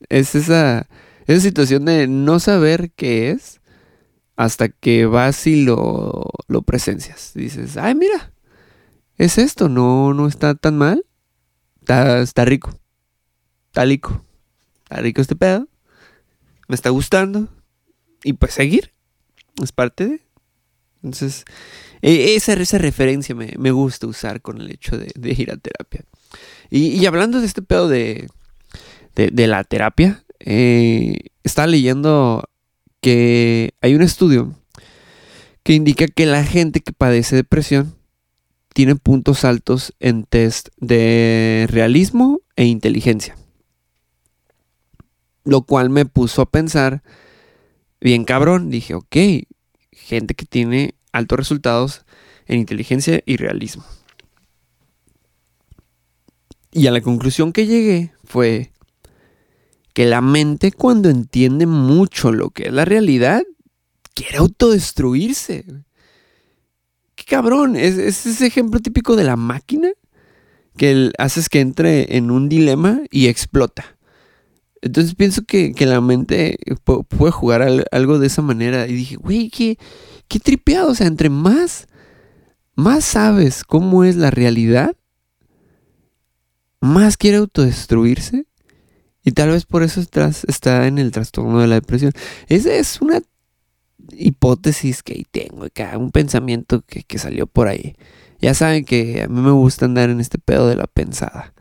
es 0.10 0.36
esa, 0.36 0.88
esa 1.26 1.42
situación 1.42 1.86
de 1.86 2.08
no 2.08 2.40
saber 2.40 2.92
qué 2.92 3.32
es 3.32 3.62
hasta 4.38 4.70
que 4.70 5.08
vas 5.08 5.46
y 5.48 5.66
lo, 5.66 6.30
lo 6.48 6.62
presencias. 6.62 7.32
Dices, 7.34 7.76
ay, 7.76 7.96
mira, 7.96 8.32
es 9.18 9.40
esto, 9.40 9.68
no, 9.68 10.14
no 10.14 10.28
está 10.28 10.54
tan 10.56 10.78
mal. 10.78 11.04
Está, 11.82 12.22
está 12.22 12.46
rico. 12.46 12.80
Está 13.70 13.84
rico. 13.84 14.24
Está 14.84 14.98
rico 14.98 15.22
este 15.22 15.36
pedo. 15.36 15.68
Me 16.68 16.76
está 16.76 16.92
gustando. 16.92 17.50
Y 18.24 18.34
pues 18.34 18.54
seguir. 18.54 18.94
Es 19.62 19.72
parte 19.72 20.08
de. 20.08 20.22
Entonces, 21.02 21.46
e, 22.02 22.36
esa, 22.36 22.54
esa 22.54 22.78
referencia 22.78 23.34
me, 23.34 23.72
gusta 23.72 24.06
usar 24.06 24.42
con 24.42 24.62
el 24.62 24.70
hecho 24.70 24.98
de, 24.98 25.12
ir 25.32 25.52
a 25.52 25.58
terapia. 25.58 26.06
Y, 26.70 27.04
hablando 27.06 27.40
de 27.40 27.48
este 27.48 27.62
pedo 27.62 27.88
de, 27.88 28.28
de, 29.16 29.48
la 29.48 29.64
terapia, 29.64 30.24
eh, 30.40 31.18
estaba 31.44 31.68
leyendo 31.68 32.44
que 33.02 33.74
hay 33.82 33.96
un 33.96 34.02
estudio 34.02 34.54
que 35.64 35.74
indica 35.74 36.08
que 36.08 36.26
la 36.26 36.44
gente 36.44 36.80
que 36.80 36.94
padece 36.94 37.36
depresión 37.36 37.96
tiene 38.74 38.96
puntos 38.96 39.44
altos 39.44 39.94
en 40.00 40.24
test 40.24 40.70
de 40.78 41.66
realismo 41.70 42.42
e 42.56 42.66
inteligencia. 42.66 43.36
Lo 45.44 45.64
cual 45.64 45.90
me 45.90 46.06
puso 46.06 46.42
a 46.42 46.50
pensar, 46.50 47.02
bien 48.00 48.24
cabrón, 48.24 48.70
dije, 48.70 48.94
ok, 48.94 49.16
gente 49.92 50.36
que 50.36 50.46
tiene 50.46 50.94
altos 51.12 51.40
resultados 51.40 52.06
en 52.46 52.60
inteligencia 52.60 53.22
y 53.26 53.38
realismo. 53.38 53.84
Y 56.72 56.88
a 56.88 56.92
la 56.92 57.02
conclusión 57.02 57.54
que 57.54 57.66
llegué 57.66 58.14
fue 58.24 58.72
que 59.98 60.06
la 60.06 60.22
mente 60.22 60.72
cuando 60.72 61.10
entiende 61.10 61.66
mucho 61.66 62.32
lo 62.32 62.52
que 62.52 62.68
es 62.68 62.72
la 62.72 62.86
realidad, 62.86 63.42
quiere 64.14 64.38
autodestruirse. 64.38 65.66
Qué 67.16 67.24
cabrón, 67.26 67.76
es, 67.76 67.98
ese 67.98 68.46
ejemplo 68.46 68.80
típico 68.80 69.16
de 69.16 69.24
la 69.24 69.36
máquina 69.38 69.90
que 70.78 71.12
haces 71.18 71.50
que 71.50 71.62
entre 71.62 72.16
en 72.16 72.30
un 72.30 72.48
dilema 72.48 73.02
y 73.10 73.26
explota. 73.26 73.98
Entonces 74.84 75.16
pienso 75.16 75.46
que, 75.46 75.74
la 75.80 76.00
mente 76.00 76.60
puede 76.86 77.32
jugar 77.32 77.68
algo 77.92 78.20
de 78.20 78.28
esa 78.28 78.44
manera. 78.44 78.86
Y 78.86 78.94
dije, 78.94 79.16
güey, 79.16 79.50
qué, 79.50 79.80
qué 80.28 80.40
tripeado. 80.40 80.92
O 80.92 80.94
sea, 80.94 81.08
entre 81.08 81.32
más, 81.32 81.88
más 82.76 83.04
sabes 83.04 83.64
cómo 83.64 84.04
es 84.04 84.16
la 84.16 84.30
realidad, 84.30 84.96
más 86.82 87.18
quiere 87.18 87.38
autodestruirse. 87.38 88.46
Y 89.28 89.34
tal 89.34 89.50
vez 89.50 89.66
por 89.66 89.84
eso 89.84 90.00
está 90.00 90.88
en 90.88 91.00
el 91.00 91.12
trastorno 91.12 91.60
de 91.60 91.68
la 91.68 91.76
depresión. 91.76 92.14
Esa 92.48 92.74
es 92.74 93.02
una 93.02 93.22
hipótesis 94.14 95.04
que 95.04 95.22
tengo, 95.30 95.68
un 96.00 96.12
pensamiento 96.12 96.82
que, 96.88 97.04
que 97.04 97.20
salió 97.20 97.46
por 97.46 97.68
ahí. 97.68 97.98
Ya 98.40 98.54
saben 98.54 98.86
que 98.86 99.24
a 99.24 99.28
mí 99.28 99.42
me 99.42 99.52
gusta 99.52 99.84
andar 99.84 100.10
en 100.10 100.22
este 100.22 100.38
pedo 100.38 100.70
de 100.70 100.78
la 100.78 100.88
pensada. 100.88 101.54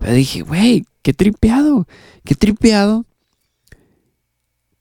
Pero 0.00 0.12
dije, 0.12 0.40
güey, 0.40 0.86
qué 1.02 1.12
tripeado, 1.12 1.86
qué 2.24 2.34
tripeado. 2.34 3.06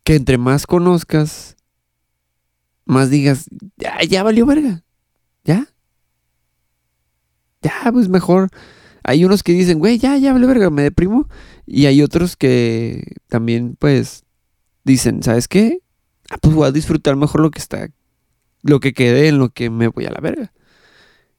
Que 0.03 0.15
entre 0.15 0.39
más 0.39 0.65
conozcas, 0.65 1.55
más 2.85 3.11
digas, 3.11 3.45
ya, 3.75 4.01
ya 4.01 4.23
valió 4.23 4.47
verga. 4.47 4.83
¿Ya? 5.43 5.67
Ya, 7.61 7.91
pues 7.91 8.09
mejor. 8.09 8.49
Hay 9.07 9.25
unos 9.25 9.41
que 9.41 9.53
dicen, 9.53 9.79
güey, 9.79 9.97
ya, 9.97 10.17
ya 10.17 10.33
valió 10.33 10.47
verga, 10.47 10.69
me 10.69 10.83
deprimo. 10.83 11.27
Y 11.65 11.87
hay 11.87 12.03
otros 12.03 12.35
que 12.35 13.15
también, 13.27 13.75
pues, 13.79 14.25
dicen, 14.83 15.23
¿sabes 15.23 15.47
qué? 15.47 15.79
Ah, 16.29 16.37
pues 16.39 16.53
voy 16.53 16.67
a 16.67 16.71
disfrutar 16.71 17.15
mejor 17.15 17.41
lo 17.41 17.49
que 17.49 17.59
está, 17.59 17.89
lo 18.61 18.79
que 18.79 18.93
quede 18.93 19.29
en 19.29 19.39
lo 19.39 19.49
que 19.49 19.71
me 19.71 19.87
voy 19.87 20.05
a 20.05 20.11
la 20.11 20.19
verga. 20.19 20.53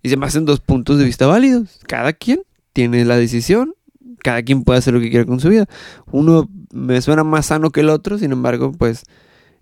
Y 0.03 0.09
se 0.09 0.17
me 0.17 0.27
hacen 0.27 0.45
dos 0.45 0.59
puntos 0.59 0.99
de 0.99 1.05
vista 1.05 1.27
válidos. 1.27 1.79
Cada 1.87 2.13
quien 2.13 2.43
tiene 2.73 3.05
la 3.05 3.17
decisión 3.17 3.75
cada 4.19 4.43
quien 4.43 4.65
puede 4.65 4.79
hacer 4.79 4.95
lo 4.95 5.01
que 5.01 5.11
quiera 5.11 5.25
con 5.25 5.41
su 5.41 5.49
vida. 5.49 5.67
Uno 6.11 6.49
me 6.73 7.01
suena 7.01 7.25
más 7.25 7.47
sano 7.47 7.71
que 7.71 7.81
el 7.81 7.91
otro, 7.91 8.19
sin 8.19 8.33
embargo, 8.33 8.73
pues 8.73 9.05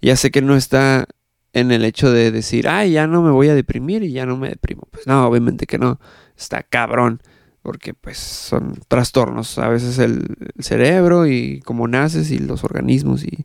ya 0.00 0.16
sé 0.16 0.30
que 0.30 0.42
no 0.42 0.56
está 0.56 1.06
en 1.52 1.72
el 1.72 1.84
hecho 1.84 2.10
de 2.10 2.30
decir, 2.30 2.68
ay, 2.68 2.92
ya 2.92 3.06
no 3.06 3.22
me 3.22 3.30
voy 3.30 3.48
a 3.48 3.54
deprimir 3.54 4.02
y 4.02 4.12
ya 4.12 4.26
no 4.26 4.36
me 4.36 4.48
deprimo. 4.48 4.88
Pues 4.90 5.06
no, 5.06 5.26
obviamente 5.26 5.66
que 5.66 5.78
no. 5.78 6.00
Está 6.36 6.62
cabrón. 6.62 7.22
Porque 7.66 7.94
pues 7.94 8.18
son 8.18 8.78
trastornos. 8.86 9.58
A 9.58 9.68
veces 9.68 9.98
el, 9.98 10.36
cerebro 10.60 11.26
y 11.26 11.60
cómo 11.62 11.88
naces 11.88 12.30
y 12.30 12.38
los 12.38 12.62
organismos 12.62 13.24
y, 13.24 13.44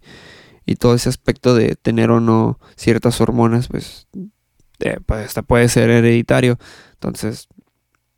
y, 0.68 0.76
todo 0.76 0.94
ese 0.94 1.10
aspecto 1.10 1.56
de 1.56 1.76
tener 1.76 2.12
o 2.12 2.20
no 2.20 2.60
ciertas 2.76 3.20
hormonas, 3.20 3.68
pues, 3.68 4.08
pues 5.08 5.26
hasta 5.26 5.42
puede 5.42 5.70
ser 5.70 5.90
hereditario. 5.90 6.60
Entonces 6.94 7.48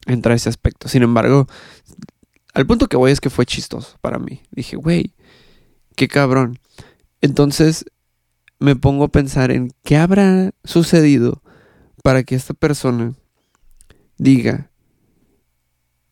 entra 0.05 0.35
ese 0.35 0.49
aspecto. 0.49 0.89
Sin 0.89 1.03
embargo, 1.03 1.47
al 2.53 2.67
punto 2.67 2.87
que 2.87 2.97
voy 2.97 3.13
es 3.13 3.21
que 3.21 3.29
fue 3.29 3.45
chistoso 3.45 3.97
para 4.01 4.19
mí. 4.19 4.41
Dije, 4.51 4.75
güey, 4.75 5.15
qué 5.95 6.09
cabrón. 6.09 6.59
Entonces 7.21 7.85
me 8.59 8.75
pongo 8.75 9.05
a 9.05 9.11
pensar 9.11 9.51
en 9.51 9.71
qué 9.85 9.95
habrá 9.95 10.51
sucedido 10.65 11.41
para 12.03 12.23
que 12.23 12.35
esta 12.35 12.53
persona 12.53 13.13
diga, 14.17 14.69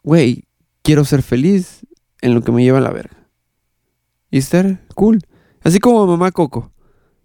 güey, 0.04 0.46
quiero 0.82 1.06
ser 1.06 1.24
feliz 1.24 1.86
en 2.22 2.34
lo 2.34 2.42
que 2.42 2.52
me 2.52 2.64
lleva 2.64 2.80
a 2.80 2.82
la 2.82 2.92
verga. 2.92 3.18
Y 4.30 4.38
estar 4.38 4.86
cool. 4.96 5.22
Así 5.62 5.80
como 5.80 6.08
mamá 6.08 6.32
Coco, 6.32 6.72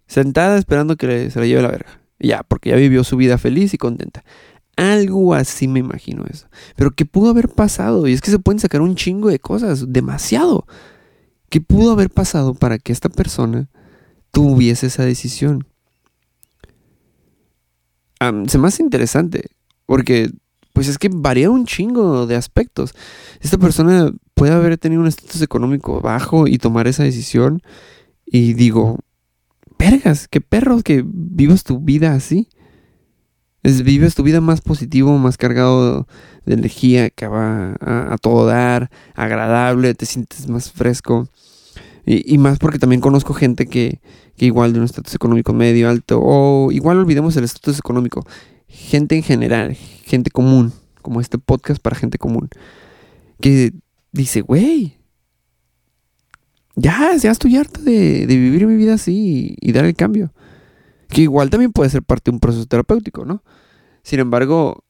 sentada 0.07 0.57
esperando 0.57 0.95
que 0.95 1.31
se 1.31 1.39
la 1.39 1.45
lleve 1.45 1.59
a 1.59 1.63
la 1.63 1.71
verga. 1.71 2.01
Ya, 2.19 2.43
porque 2.43 2.71
ya 2.71 2.75
vivió 2.75 3.03
su 3.03 3.17
vida 3.17 3.37
feliz 3.37 3.73
y 3.73 3.77
contenta. 3.77 4.23
Algo 4.75 5.33
así 5.33 5.67
me 5.67 5.79
imagino 5.79 6.25
eso. 6.29 6.47
Pero 6.75 6.91
¿qué 6.91 7.05
pudo 7.05 7.29
haber 7.31 7.49
pasado? 7.49 8.07
Y 8.07 8.13
es 8.13 8.21
que 8.21 8.31
se 8.31 8.39
pueden 8.39 8.59
sacar 8.59 8.81
un 8.81 8.95
chingo 8.95 9.29
de 9.29 9.39
cosas, 9.39 9.91
demasiado. 9.91 10.65
¿Qué 11.49 11.61
pudo 11.61 11.91
haber 11.91 12.09
pasado 12.09 12.53
para 12.53 12.77
que 12.77 12.91
esta 12.91 13.09
persona 13.09 13.69
tuviese 14.31 14.87
esa 14.87 15.03
decisión? 15.03 15.65
se 18.47 18.57
me 18.57 18.67
hace 18.67 18.81
interesante, 18.81 19.51
porque 19.85 20.31
pues 20.77 20.89
es 20.89 20.99
que 20.99 21.09
varía 21.11 21.49
un 21.49 21.65
chingo 21.65 22.27
de 22.27 22.35
aspectos. 22.35 22.93
Esta 23.41 23.57
persona 23.57 24.11
puede 24.35 24.53
haber 24.53 24.77
tenido 24.77 25.01
un 25.01 25.07
estatus 25.07 25.41
económico 25.41 26.01
bajo 26.01 26.45
y 26.45 26.59
tomar 26.59 26.87
esa 26.87 27.01
decisión. 27.01 27.63
Y 28.27 28.53
digo, 28.53 28.99
vergas, 29.79 30.27
qué 30.27 30.39
perros 30.39 30.83
que 30.83 31.03
vivas 31.03 31.63
tu 31.63 31.79
vida 31.79 32.13
así 32.13 32.47
vives 33.63 34.13
tu 34.13 34.21
vida 34.21 34.39
más 34.39 34.61
positivo, 34.61 35.17
más 35.17 35.35
cargado 35.35 36.07
de 36.45 36.53
energía, 36.53 37.09
que 37.09 37.25
va 37.25 37.75
a, 37.81 38.15
todo 38.21 38.45
dar, 38.45 38.91
agradable, 39.15 39.95
te 39.95 40.05
sientes 40.05 40.47
más 40.47 40.71
fresco. 40.71 41.27
Y, 42.05 42.37
más 42.37 42.59
porque 42.59 42.77
también 42.77 43.01
conozco 43.01 43.33
gente 43.33 43.65
que, 43.65 43.99
que, 44.37 44.45
igual 44.45 44.73
de 44.73 44.77
un 44.77 44.85
estatus 44.85 45.15
económico 45.15 45.53
medio 45.53 45.89
alto, 45.89 46.21
o 46.23 46.71
igual 46.71 46.99
olvidemos 46.99 47.35
el 47.35 47.45
estatus 47.45 47.79
económico, 47.79 48.25
gente 48.67 49.15
en 49.15 49.23
general, 49.23 49.75
gente 49.75 50.31
común, 50.31 50.73
como 51.01 51.21
este 51.21 51.37
podcast 51.37 51.81
para 51.81 51.95
gente 51.95 52.17
común, 52.17 52.49
que 53.39 53.73
dice, 54.11 54.41
güey, 54.41 54.97
ya, 56.75 57.15
ya 57.15 57.31
estoy 57.31 57.57
harto 57.57 57.81
de, 57.81 58.25
vivir 58.27 58.67
mi 58.67 58.75
vida 58.75 58.93
así 58.93 59.55
y, 59.59 59.71
dar 59.71 59.85
el 59.85 59.95
cambio. 59.95 60.31
Que 61.09 61.21
igual 61.21 61.49
también 61.49 61.71
puede 61.71 61.89
ser 61.89 62.03
parte 62.03 62.29
de 62.29 62.35
un 62.35 62.39
proceso 62.39 62.67
terapéutico, 62.67 63.25
¿no? 63.25 63.43
Sin 64.03 64.19
embargo, 64.19 64.83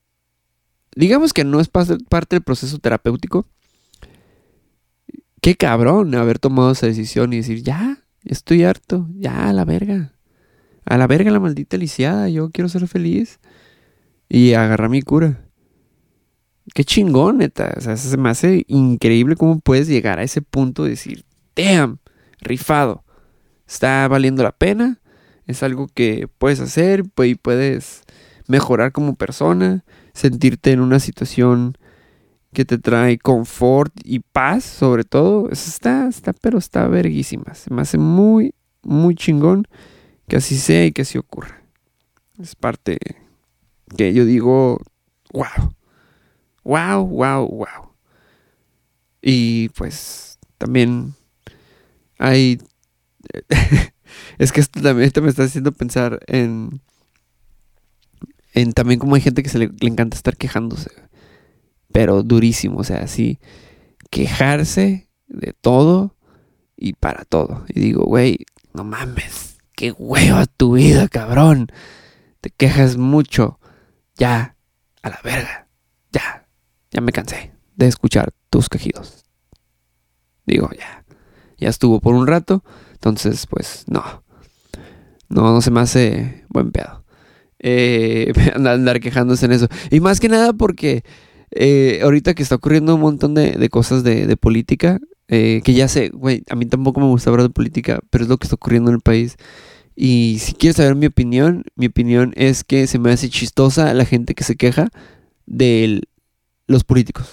digamos 0.94 1.32
que 1.32 1.44
no 1.44 1.60
es 1.60 1.68
parte 1.68 1.96
del 2.30 2.42
proceso 2.42 2.78
terapéutico. 2.78 3.46
Qué 5.40 5.54
cabrón 5.54 6.14
haber 6.14 6.38
tomado 6.38 6.72
esa 6.72 6.86
decisión 6.86 7.32
y 7.32 7.38
decir, 7.38 7.62
ya, 7.62 8.04
estoy 8.24 8.64
harto, 8.64 9.08
ya, 9.14 9.48
a 9.48 9.52
la 9.54 9.64
verga. 9.64 10.12
A 10.84 10.98
la 10.98 11.06
verga 11.06 11.30
la 11.30 11.40
maldita 11.40 11.78
lisiada, 11.78 12.28
yo 12.28 12.50
quiero 12.50 12.68
ser 12.68 12.86
feliz. 12.86 13.40
Y 14.28 14.54
agarrar 14.54 14.90
mi 14.90 15.02
cura. 15.02 15.44
Qué 16.74 16.84
chingón, 16.84 17.38
neta. 17.38 17.74
O 17.76 17.80
sea, 17.80 17.96
se 17.96 18.16
me 18.16 18.28
hace 18.28 18.64
increíble 18.68 19.36
cómo 19.36 19.58
puedes 19.60 19.88
llegar 19.88 20.18
a 20.18 20.22
ese 20.22 20.42
punto 20.42 20.84
de 20.84 20.90
decir, 20.90 21.24
damn, 21.56 21.98
rifado. 22.40 23.04
Está 23.66 24.06
valiendo 24.08 24.42
la 24.42 24.52
pena. 24.52 25.00
Es 25.46 25.62
algo 25.62 25.88
que 25.88 26.28
puedes 26.38 26.60
hacer 26.60 27.04
y 27.24 27.34
puedes 27.36 28.02
mejorar 28.46 28.92
como 28.92 29.14
persona. 29.14 29.84
Sentirte 30.12 30.72
en 30.72 30.80
una 30.80 31.00
situación 31.00 31.78
que 32.52 32.64
te 32.64 32.78
trae 32.78 33.18
confort 33.18 33.92
y 34.04 34.20
paz, 34.20 34.64
sobre 34.64 35.04
todo. 35.04 35.50
Eso 35.50 35.70
está, 35.70 36.08
está, 36.08 36.32
pero 36.32 36.58
está 36.58 36.86
verguísima. 36.86 37.54
Se 37.54 37.72
me 37.72 37.82
hace 37.82 37.98
muy, 37.98 38.54
muy 38.82 39.14
chingón 39.14 39.66
que 40.28 40.36
así 40.36 40.56
sea 40.56 40.84
y 40.84 40.92
que 40.92 41.02
así 41.02 41.18
ocurra. 41.18 41.62
Es 42.40 42.54
parte 42.54 42.98
que 43.96 44.12
yo 44.12 44.24
digo, 44.24 44.80
wow, 45.32 45.74
wow, 46.64 47.06
wow, 47.06 47.46
wow. 47.46 47.94
Y 49.22 49.68
pues 49.70 50.38
también 50.58 51.14
hay... 52.18 52.58
es 54.38 54.52
que 54.52 54.60
esto 54.60 54.80
también 54.80 55.06
esto 55.06 55.22
me 55.22 55.30
está 55.30 55.44
haciendo 55.44 55.72
pensar 55.72 56.20
en... 56.26 56.80
En 58.54 58.72
también 58.72 58.98
como 58.98 59.14
hay 59.14 59.20
gente 59.20 59.42
que 59.42 59.50
se 59.50 59.58
le, 59.58 59.70
le 59.80 59.88
encanta 59.88 60.16
estar 60.16 60.36
quejándose. 60.36 60.90
Pero 61.92 62.22
durísimo, 62.22 62.80
o 62.80 62.84
sea, 62.84 62.98
así. 63.02 63.38
Quejarse 64.10 65.08
de 65.28 65.52
todo 65.52 66.16
y 66.76 66.94
para 66.94 67.24
todo. 67.24 67.64
Y 67.68 67.80
digo, 67.80 68.04
güey, 68.04 68.46
no 68.72 68.84
mames, 68.84 69.58
qué 69.74 69.92
hueva 69.92 70.46
tu 70.46 70.72
vida, 70.74 71.08
cabrón. 71.08 71.68
Te 72.40 72.50
quejas 72.50 72.96
mucho 72.96 73.58
ya, 74.18 74.56
a 75.02 75.08
la 75.08 75.20
verga, 75.24 75.68
ya, 76.12 76.46
ya 76.90 77.00
me 77.00 77.12
cansé 77.12 77.52
de 77.76 77.86
escuchar 77.86 78.32
tus 78.50 78.68
quejidos. 78.68 79.24
Digo, 80.44 80.68
ya, 80.78 81.04
ya 81.56 81.68
estuvo 81.68 82.00
por 82.00 82.14
un 82.14 82.26
rato, 82.26 82.64
entonces 82.92 83.46
pues 83.46 83.84
no, 83.86 84.02
no, 85.28 85.52
no 85.52 85.60
se 85.62 85.70
me 85.70 85.80
hace 85.80 86.44
buen 86.48 86.72
pedo. 86.72 87.04
Eh, 87.60 88.32
andar 88.54 89.00
quejándose 89.00 89.46
en 89.46 89.52
eso. 89.52 89.68
Y 89.90 90.00
más 90.00 90.20
que 90.20 90.28
nada 90.28 90.52
porque 90.52 91.04
eh, 91.50 92.00
ahorita 92.02 92.34
que 92.34 92.42
está 92.42 92.56
ocurriendo 92.56 92.94
un 92.94 93.00
montón 93.00 93.34
de, 93.34 93.68
cosas 93.68 94.02
de, 94.02 94.36
política, 94.36 94.98
eh, 95.28 95.60
que 95.64 95.74
ya 95.74 95.88
sé, 95.88 96.10
güey, 96.10 96.42
a 96.50 96.56
mí 96.56 96.66
tampoco 96.66 97.00
me 97.00 97.06
gusta 97.06 97.30
hablar 97.30 97.46
de 97.46 97.52
política, 97.52 98.00
pero 98.10 98.24
es 98.24 98.30
lo 98.30 98.38
que 98.38 98.46
está 98.46 98.56
ocurriendo 98.56 98.90
en 98.90 98.96
el 98.96 99.00
país. 99.00 99.36
Y 100.00 100.38
si 100.38 100.52
quieres 100.52 100.76
saber 100.76 100.94
mi 100.94 101.06
opinión, 101.06 101.64
mi 101.74 101.86
opinión 101.86 102.32
es 102.36 102.62
que 102.62 102.86
se 102.86 103.00
me 103.00 103.10
hace 103.10 103.28
chistosa 103.30 103.92
la 103.94 104.04
gente 104.04 104.36
que 104.36 104.44
se 104.44 104.54
queja 104.54 104.90
de 105.44 106.02
los 106.68 106.84
políticos. 106.84 107.26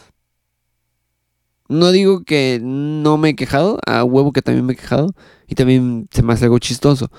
No 1.70 1.92
digo 1.92 2.24
que 2.24 2.60
no 2.64 3.18
me 3.18 3.30
he 3.30 3.36
quejado, 3.36 3.80
a 3.86 4.04
huevo 4.04 4.34
que 4.34 4.42
también 4.42 4.66
me 4.66 4.74
he 4.74 4.76
quejado, 4.76 5.14
y 5.48 5.54
también 5.54 6.08
se 6.10 6.24
me 6.24 6.34
hace 6.34 6.46
algo 6.46 6.58
chistoso. 6.58 7.12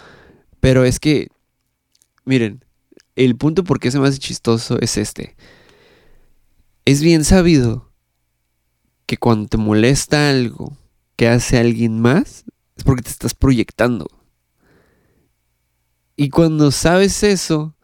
Pero 0.59 0.85
es 0.85 0.99
que, 0.99 1.29
miren, 2.25 2.65
el 3.15 3.37
punto 3.37 3.63
por 3.63 3.79
qué 3.79 3.93
se 3.93 4.01
me 4.01 4.09
hace 4.09 4.19
chistoso 4.19 4.81
es 4.81 4.97
este. 4.97 5.37
Es 6.85 7.03
bien 7.03 7.23
sabido 7.23 7.93
que 9.07 9.17
cuando 9.17 9.47
te 9.49 9.59
molesta 9.59 10.29
algo 10.29 10.77
que 11.15 11.29
hace 11.29 11.57
alguien 11.57 12.01
más, 12.01 12.43
es 12.77 12.83
porque 12.83 13.03
te 13.03 13.11
estás 13.11 13.37
proyectando. 13.37 14.09
Y 16.17 16.31
cuando 16.31 16.71
sabes 16.71 17.23
eso 17.23 17.75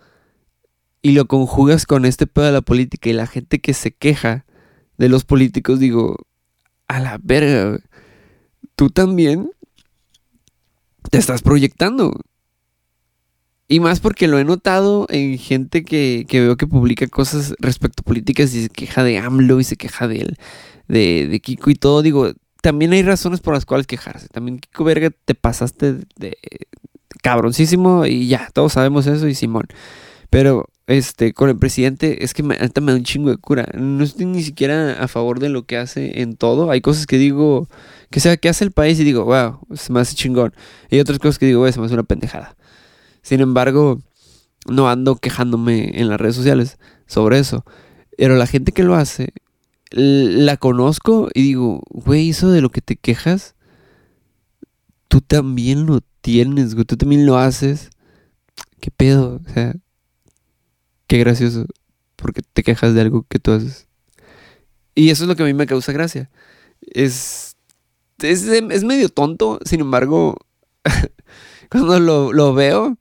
y 1.02 1.12
lo 1.12 1.26
conjugas 1.26 1.84
con 1.86 2.04
este 2.04 2.26
pedo 2.26 2.46
de 2.46 2.52
la 2.52 2.62
política 2.62 3.10
y 3.10 3.12
la 3.12 3.26
gente 3.26 3.60
que 3.60 3.74
se 3.74 3.92
queja 3.92 4.46
de 4.96 5.08
los 5.08 5.24
políticos, 5.24 5.78
digo, 5.78 6.16
a 6.88 7.00
la 7.00 7.18
verga, 7.22 7.78
tú 8.76 8.88
también 8.88 9.50
te 11.10 11.18
estás 11.18 11.42
proyectando. 11.42 12.12
Y 13.68 13.80
más 13.80 14.00
porque 14.00 14.28
lo 14.28 14.38
he 14.38 14.44
notado 14.44 15.06
en 15.08 15.38
gente 15.38 15.82
que, 15.82 16.26
veo 16.30 16.56
que 16.56 16.66
publica 16.66 17.06
cosas 17.06 17.54
respecto 17.58 18.02
a 18.02 18.04
políticas 18.04 18.54
y 18.54 18.64
se 18.64 18.68
queja 18.68 19.02
de 19.02 19.18
AMLO 19.18 19.60
y 19.60 19.64
se 19.64 19.76
queja 19.76 20.08
de 20.08 20.20
él, 20.20 20.38
de, 20.88 21.26
de 21.26 21.40
Kiko 21.40 21.70
y 21.70 21.74
todo. 21.74 22.02
Digo, 22.02 22.32
también 22.60 22.92
hay 22.92 23.02
razones 23.02 23.40
por 23.40 23.54
las 23.54 23.64
cuales 23.64 23.86
quejarse. 23.86 24.28
También 24.28 24.58
Kiko 24.58 24.84
Verga 24.84 25.10
te 25.10 25.34
pasaste 25.34 25.94
de, 26.16 26.38
cabroncísimo 27.22 28.04
y 28.06 28.28
ya, 28.28 28.50
todos 28.52 28.74
sabemos 28.74 29.06
eso 29.06 29.26
y 29.28 29.34
Simón. 29.34 29.66
Pero 30.30 30.68
este, 30.86 31.32
con 31.32 31.48
el 31.48 31.58
presidente 31.58 32.24
es 32.24 32.34
que 32.34 32.42
me, 32.42 32.56
me 32.58 32.92
da 32.92 32.98
un 32.98 33.04
chingo 33.04 33.30
de 33.30 33.36
cura. 33.36 33.66
No 33.74 34.04
estoy 34.04 34.26
ni 34.26 34.42
siquiera 34.42 35.02
a 35.02 35.08
favor 35.08 35.40
de 35.40 35.48
lo 35.48 35.64
que 35.64 35.78
hace 35.78 36.20
en 36.20 36.36
todo. 36.36 36.70
Hay 36.70 36.80
cosas 36.80 37.06
que 37.06 37.18
digo, 37.18 37.68
que 38.10 38.20
sea, 38.20 38.36
que 38.36 38.48
hace 38.48 38.64
el 38.64 38.72
país 38.72 38.98
y 39.00 39.04
digo, 39.04 39.24
wow, 39.24 39.58
se 39.74 39.92
me 39.92 40.00
hace 40.00 40.14
chingón. 40.14 40.54
Y 40.90 41.00
otras 41.00 41.18
cosas 41.18 41.38
que 41.38 41.46
digo, 41.46 41.60
güey, 41.60 41.72
se 41.72 41.80
me 41.80 41.86
hace 41.86 41.94
una 41.94 42.02
pendejada. 42.02 42.56
Sin 43.22 43.40
embargo, 43.40 44.00
no 44.68 44.88
ando 44.88 45.16
quejándome 45.16 46.00
en 46.00 46.08
las 46.08 46.20
redes 46.20 46.36
sociales 46.36 46.78
sobre 47.06 47.38
eso. 47.38 47.64
Pero 48.16 48.36
la 48.36 48.46
gente 48.46 48.72
que 48.72 48.84
lo 48.84 48.94
hace, 48.94 49.32
la 49.90 50.56
conozco 50.56 51.28
y 51.34 51.42
digo, 51.42 51.82
güey, 51.90 52.30
eso 52.30 52.50
de 52.50 52.60
lo 52.60 52.70
que 52.70 52.80
te 52.80 52.96
quejas, 52.96 53.54
tú 55.12 55.20
también 55.20 55.84
lo 55.84 56.00
tienes, 56.22 56.74
güey, 56.74 56.86
tú 56.86 56.96
también 56.96 57.26
lo 57.26 57.36
haces. 57.36 57.90
¿Qué 58.80 58.90
pedo? 58.90 59.42
O 59.46 59.52
sea, 59.52 59.74
qué 61.06 61.18
gracioso. 61.18 61.66
Porque 62.16 62.40
te 62.40 62.62
quejas 62.62 62.94
de 62.94 63.02
algo 63.02 63.26
que 63.28 63.38
tú 63.38 63.52
haces. 63.52 63.88
Y 64.94 65.10
eso 65.10 65.24
es 65.24 65.28
lo 65.28 65.36
que 65.36 65.42
a 65.42 65.46
mí 65.46 65.52
me 65.52 65.66
causa 65.66 65.92
gracia. 65.92 66.30
Es, 66.80 67.56
es, 68.20 68.84
medio 68.84 69.10
tonto, 69.10 69.58
sin 69.66 69.80
embargo, 69.80 70.38
cuando 71.70 72.00
lo, 72.00 72.32
lo 72.32 72.54
veo, 72.54 72.96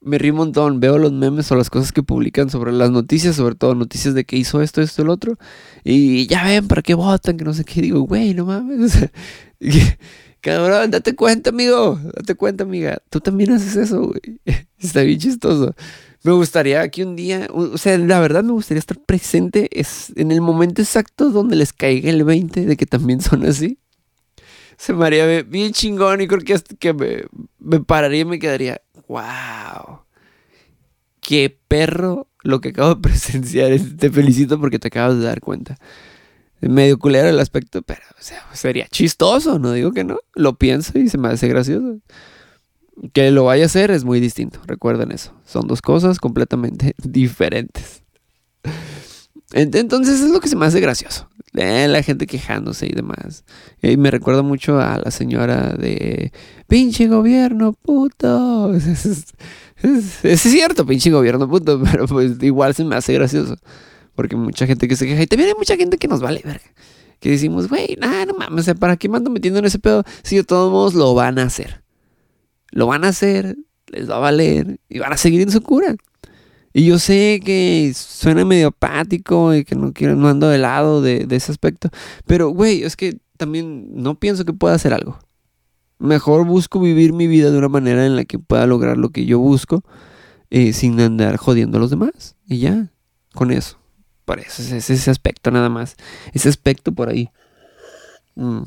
me 0.00 0.18
río 0.18 0.32
un 0.32 0.38
montón. 0.38 0.80
Veo 0.80 0.98
los 0.98 1.12
memes 1.12 1.52
o 1.52 1.54
las 1.54 1.70
cosas 1.70 1.92
que 1.92 2.02
publican 2.02 2.50
sobre 2.50 2.72
las 2.72 2.90
noticias, 2.90 3.36
sobre 3.36 3.54
todo 3.54 3.76
noticias 3.76 4.12
de 4.12 4.24
que 4.24 4.36
hizo 4.36 4.60
esto, 4.60 4.82
esto, 4.82 5.02
el 5.02 5.08
otro. 5.08 5.38
Y 5.84 6.26
ya 6.26 6.42
ven, 6.42 6.66
¿para 6.66 6.82
qué 6.82 6.94
votan? 6.94 7.36
Que 7.36 7.44
no 7.44 7.54
sé 7.54 7.64
qué. 7.64 7.80
Digo, 7.80 8.00
güey, 8.00 8.34
no 8.34 8.44
mames. 8.44 9.08
Cabrón, 10.40 10.90
date 10.90 11.14
cuenta, 11.14 11.50
amigo. 11.50 11.98
Date 12.14 12.34
cuenta, 12.34 12.64
amiga. 12.64 12.98
Tú 13.10 13.20
también 13.20 13.52
haces 13.52 13.76
eso, 13.76 14.06
güey. 14.06 14.40
Está 14.78 15.02
bien 15.02 15.18
chistoso. 15.18 15.74
Me 16.22 16.32
gustaría 16.32 16.88
que 16.90 17.04
un 17.04 17.16
día, 17.16 17.48
o 17.52 17.78
sea, 17.78 17.96
la 17.98 18.20
verdad 18.20 18.42
me 18.42 18.52
gustaría 18.52 18.80
estar 18.80 18.98
presente 18.98 19.68
es 19.72 20.12
en 20.16 20.32
el 20.32 20.40
momento 20.40 20.82
exacto 20.82 21.30
donde 21.30 21.56
les 21.56 21.72
caiga 21.72 22.10
el 22.10 22.24
20 22.24 22.66
de 22.66 22.76
que 22.76 22.86
también 22.86 23.20
son 23.20 23.44
así. 23.46 23.78
Se 24.76 24.92
me 24.92 25.06
haría 25.06 25.42
bien 25.42 25.72
chingón 25.72 26.20
y 26.20 26.28
creo 26.28 26.40
que, 26.78 26.92
me, 26.92 27.24
me 27.58 27.80
pararía 27.80 28.20
y 28.20 28.24
me 28.24 28.38
quedaría, 28.38 28.80
wow. 29.08 30.00
Qué 31.20 31.56
perro 31.68 32.28
lo 32.42 32.60
que 32.60 32.70
acabo 32.70 32.94
de 32.94 33.00
presenciar. 33.08 33.78
Te 33.98 34.10
felicito 34.10 34.60
porque 34.60 34.78
te 34.78 34.88
acabas 34.88 35.18
de 35.18 35.24
dar 35.24 35.40
cuenta 35.40 35.78
medio 36.60 36.98
culero 36.98 37.28
el 37.28 37.38
aspecto, 37.40 37.82
pero 37.82 38.02
sería 38.52 38.86
chistoso, 38.88 39.58
no 39.58 39.72
digo 39.72 39.92
que 39.92 40.04
no. 40.04 40.18
Lo 40.34 40.56
pienso 40.56 40.98
y 40.98 41.08
se 41.08 41.18
me 41.18 41.28
hace 41.28 41.48
gracioso. 41.48 41.98
Que 43.12 43.30
lo 43.30 43.44
vaya 43.44 43.64
a 43.64 43.66
hacer 43.66 43.90
es 43.90 44.04
muy 44.04 44.18
distinto, 44.18 44.60
recuerden 44.66 45.12
eso. 45.12 45.32
Son 45.44 45.66
dos 45.66 45.82
cosas 45.82 46.18
completamente 46.18 46.94
diferentes. 47.02 48.02
Entonces 49.52 50.20
es 50.20 50.30
lo 50.30 50.40
que 50.40 50.48
se 50.48 50.56
me 50.56 50.66
hace 50.66 50.80
gracioso. 50.80 51.28
la 51.52 52.02
gente 52.02 52.26
quejándose 52.26 52.86
y 52.86 52.92
demás. 52.92 53.44
Y 53.80 53.96
me 53.96 54.10
recuerda 54.10 54.42
mucho 54.42 54.78
a 54.78 54.98
la 54.98 55.10
señora 55.10 55.74
de 55.74 56.32
pinche 56.66 57.08
gobierno 57.08 57.72
puto. 57.72 58.72
Es, 59.80 60.40
cierto, 60.40 60.84
pinche 60.84 61.08
gobierno 61.10 61.48
puto, 61.48 61.80
pero 61.92 62.08
pues 62.08 62.42
igual 62.42 62.74
se 62.74 62.84
me 62.84 62.96
hace 62.96 63.12
gracioso. 63.12 63.56
Porque 64.18 64.34
mucha 64.34 64.66
gente 64.66 64.88
que 64.88 64.96
se 64.96 65.06
queja. 65.06 65.22
Y 65.22 65.28
también 65.28 65.50
hay 65.50 65.54
mucha 65.56 65.76
gente 65.76 65.96
que 65.96 66.08
nos 66.08 66.20
vale 66.20 66.42
verga. 66.44 66.66
que 67.20 67.30
decimos, 67.30 67.68
güey, 67.68 67.96
nada, 68.00 68.26
no 68.26 68.34
mames, 68.34 68.68
¿para 68.76 68.96
qué 68.96 69.08
me 69.08 69.16
ando 69.16 69.30
metiendo 69.30 69.60
en 69.60 69.64
ese 69.64 69.78
pedo? 69.78 70.02
Si 70.24 70.34
de 70.34 70.42
todos 70.42 70.72
modos 70.72 70.94
lo 70.94 71.14
van 71.14 71.38
a 71.38 71.44
hacer. 71.44 71.84
Lo 72.72 72.88
van 72.88 73.04
a 73.04 73.10
hacer, 73.10 73.56
les 73.86 74.10
va 74.10 74.16
a 74.16 74.18
valer 74.18 74.80
y 74.88 74.98
van 74.98 75.12
a 75.12 75.16
seguir 75.16 75.42
en 75.42 75.52
su 75.52 75.62
cura. 75.62 75.94
Y 76.72 76.84
yo 76.84 76.98
sé 76.98 77.40
que 77.44 77.92
suena 77.94 78.44
medio 78.44 78.66
apático 78.66 79.54
y 79.54 79.64
que 79.64 79.76
no 79.76 79.92
quiero, 79.92 80.16
no 80.16 80.26
ando 80.26 80.48
de 80.48 80.58
lado 80.58 81.00
de, 81.00 81.24
ese 81.30 81.52
aspecto. 81.52 81.88
Pero, 82.26 82.48
güey, 82.48 82.82
es 82.82 82.96
que 82.96 83.18
también 83.36 84.02
no 84.02 84.18
pienso 84.18 84.44
que 84.44 84.52
pueda 84.52 84.74
hacer 84.74 84.94
algo. 84.94 85.20
Mejor 86.00 86.44
busco 86.44 86.80
vivir 86.80 87.12
mi 87.12 87.28
vida 87.28 87.52
de 87.52 87.58
una 87.58 87.68
manera 87.68 88.04
en 88.04 88.16
la 88.16 88.24
que 88.24 88.40
pueda 88.40 88.66
lograr 88.66 88.98
lo 88.98 89.10
que 89.10 89.26
yo 89.26 89.38
busco 89.38 89.84
eh, 90.50 90.72
sin 90.72 90.98
andar 90.98 91.36
jodiendo 91.36 91.78
a 91.78 91.80
los 91.80 91.90
demás. 91.90 92.34
Y 92.48 92.58
ya, 92.58 92.90
con 93.32 93.52
eso. 93.52 93.78
Por 94.28 94.40
eso 94.40 94.60
es 94.60 94.90
ese 94.90 95.10
aspecto 95.10 95.50
nada 95.50 95.70
más. 95.70 95.96
Ese 96.34 96.50
aspecto 96.50 96.92
por 96.92 97.08
ahí. 97.08 97.30
Mm. 98.34 98.64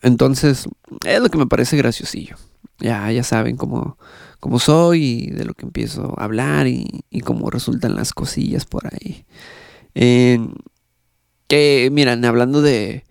Entonces, 0.00 0.66
es 1.04 1.20
lo 1.20 1.28
que 1.28 1.36
me 1.36 1.46
parece 1.46 1.76
graciosillo. 1.76 2.36
Ya, 2.78 3.12
ya 3.12 3.22
saben 3.24 3.58
cómo, 3.58 3.98
cómo 4.40 4.58
soy 4.58 5.04
y 5.04 5.26
de 5.32 5.44
lo 5.44 5.52
que 5.52 5.66
empiezo 5.66 6.18
a 6.18 6.24
hablar 6.24 6.66
y, 6.66 7.04
cómo 7.26 7.50
resultan 7.50 7.94
las 7.94 8.14
cosillas 8.14 8.64
por 8.64 8.86
ahí. 8.86 9.26
que, 9.92 11.90
miran, 11.92 12.24
hablando 12.24 12.62
de, 12.62 13.04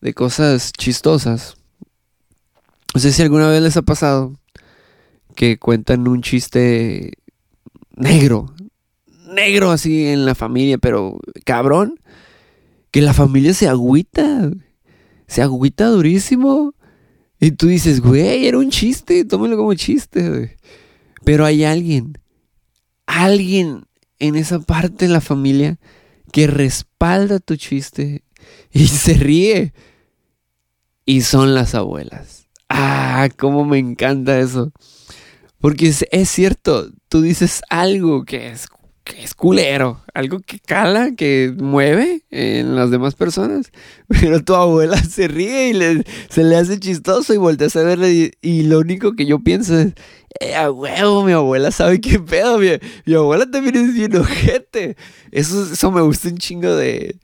de 0.00 0.14
cosas 0.14 0.72
chistosas. 0.72 1.58
No 2.94 3.00
sé 3.02 3.12
si 3.12 3.20
alguna 3.20 3.50
vez 3.50 3.60
les 3.60 3.76
ha 3.76 3.82
pasado 3.82 4.40
que 5.34 5.58
cuentan 5.58 6.08
un 6.08 6.22
chiste 6.22 7.12
negro, 7.94 8.54
negro 9.34 9.70
así 9.70 10.06
en 10.06 10.24
la 10.24 10.34
familia, 10.34 10.78
pero 10.78 11.18
cabrón, 11.44 12.00
que 12.90 13.00
la 13.00 13.14
familia 13.14 13.54
se 13.54 13.68
agüita, 13.68 14.50
se 15.26 15.42
agüita 15.42 15.86
durísimo. 15.86 16.74
Y 17.40 17.52
tú 17.52 17.68
dices, 17.68 18.00
güey, 18.00 18.46
era 18.46 18.58
un 18.58 18.70
chiste, 18.70 19.24
tómelo 19.24 19.56
como 19.56 19.74
chiste, 19.74 20.56
Pero 21.24 21.44
hay 21.44 21.64
alguien, 21.64 22.18
alguien 23.06 23.84
en 24.18 24.34
esa 24.34 24.58
parte 24.60 25.06
de 25.06 25.12
la 25.12 25.20
familia 25.20 25.78
que 26.32 26.46
respalda 26.46 27.38
tu 27.38 27.56
chiste 27.56 28.24
y 28.72 28.86
se 28.88 29.14
ríe. 29.14 29.72
Y 31.04 31.22
son 31.22 31.54
las 31.54 31.74
abuelas. 31.74 32.48
Ah, 32.68 33.28
cómo 33.38 33.64
me 33.64 33.78
encanta 33.78 34.38
eso. 34.40 34.72
Porque 35.58 35.88
es, 35.88 36.04
es 36.12 36.28
cierto, 36.28 36.90
tú 37.08 37.22
dices 37.22 37.62
algo 37.70 38.24
que 38.24 38.50
es 38.50 38.68
que 39.08 39.24
es 39.24 39.34
culero, 39.34 40.02
algo 40.12 40.40
que 40.40 40.60
cala, 40.60 41.12
que 41.16 41.54
mueve 41.56 42.22
en 42.30 42.76
las 42.76 42.90
demás 42.90 43.14
personas. 43.14 43.72
Pero 44.08 44.44
tu 44.44 44.54
abuela 44.54 44.96
se 45.02 45.28
ríe 45.28 45.70
y 45.70 46.02
se 46.28 46.44
le 46.44 46.56
hace 46.56 46.78
chistoso 46.78 47.34
y 47.34 47.38
volteas 47.38 47.74
a 47.76 47.82
verle 47.82 48.32
y, 48.40 48.62
lo 48.62 48.78
único 48.78 49.14
que 49.14 49.26
yo 49.26 49.40
pienso 49.40 49.78
es, 49.78 49.94
eh, 50.40 50.54
a 50.54 50.70
huevo, 50.70 51.24
mi 51.24 51.32
abuela 51.32 51.70
sabe 51.70 52.00
qué 52.00 52.20
pedo, 52.20 52.58
mi, 52.58 53.14
abuela 53.14 53.50
también 53.50 53.76
es 53.76 53.94
bien 53.94 54.14
ojete. 54.16 54.96
Eso, 55.32 55.72
eso 55.72 55.90
me 55.90 56.02
gusta 56.02 56.28
un 56.28 56.36
chingo 56.36 56.74
de, 56.76 57.16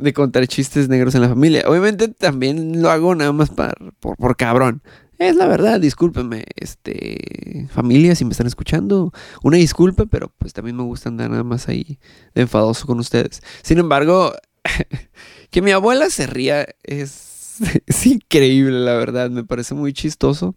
de 0.00 0.12
contar 0.12 0.46
chistes 0.48 0.88
negros 0.88 1.14
en 1.14 1.22
la 1.22 1.28
familia. 1.28 1.62
Obviamente 1.66 2.08
también 2.08 2.82
lo 2.82 2.90
hago 2.90 3.14
nada 3.14 3.32
más 3.32 3.50
por, 3.50 4.16
por 4.16 4.36
cabrón. 4.36 4.82
Es 5.20 5.36
la 5.36 5.46
verdad, 5.46 5.78
discúlpenme, 5.78 6.46
este, 6.56 7.68
familia, 7.70 8.14
si 8.14 8.24
me 8.24 8.30
están 8.30 8.46
escuchando, 8.46 9.12
una 9.42 9.58
disculpa, 9.58 10.06
pero 10.06 10.32
pues 10.38 10.54
también 10.54 10.78
me 10.78 10.82
gusta 10.82 11.10
andar 11.10 11.28
nada 11.28 11.44
más 11.44 11.68
ahí 11.68 11.98
de 12.34 12.40
enfadoso 12.40 12.86
con 12.86 12.98
ustedes. 12.98 13.42
Sin 13.62 13.76
embargo, 13.76 14.32
que 15.50 15.60
mi 15.60 15.72
abuela 15.72 16.08
se 16.08 16.26
ría 16.26 16.66
es, 16.84 17.58
es 17.86 18.06
increíble, 18.06 18.80
la 18.80 18.94
verdad, 18.94 19.28
me 19.28 19.44
parece 19.44 19.74
muy 19.74 19.92
chistoso. 19.92 20.54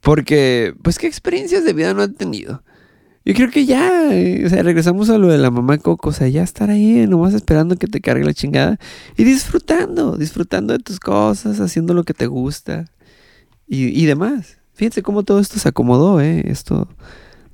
Porque, 0.00 0.72
pues, 0.82 0.98
¿qué 0.98 1.06
experiencias 1.06 1.62
de 1.62 1.74
vida 1.74 1.92
no 1.92 2.00
han 2.00 2.14
tenido? 2.14 2.64
Yo 3.22 3.34
creo 3.34 3.50
que 3.50 3.66
ya, 3.66 4.14
eh, 4.14 4.46
o 4.46 4.48
sea, 4.48 4.62
regresamos 4.62 5.10
a 5.10 5.18
lo 5.18 5.28
de 5.28 5.36
la 5.36 5.50
mamá 5.50 5.76
Coco, 5.76 6.08
o 6.08 6.12
sea, 6.12 6.26
ya 6.26 6.42
estar 6.42 6.70
ahí, 6.70 7.06
nomás 7.06 7.34
esperando 7.34 7.76
que 7.76 7.86
te 7.86 8.00
cargue 8.00 8.24
la 8.24 8.32
chingada 8.32 8.78
y 9.18 9.24
disfrutando, 9.24 10.16
disfrutando 10.16 10.72
de 10.72 10.78
tus 10.78 10.98
cosas, 10.98 11.60
haciendo 11.60 11.92
lo 11.92 12.04
que 12.04 12.14
te 12.14 12.26
gusta 12.26 12.86
y, 13.74 14.04
demás. 14.04 14.58
Fíjense 14.74 15.02
cómo 15.02 15.22
todo 15.22 15.40
esto 15.40 15.58
se 15.58 15.68
acomodó, 15.68 16.20
¿eh? 16.20 16.42
Esto 16.46 16.88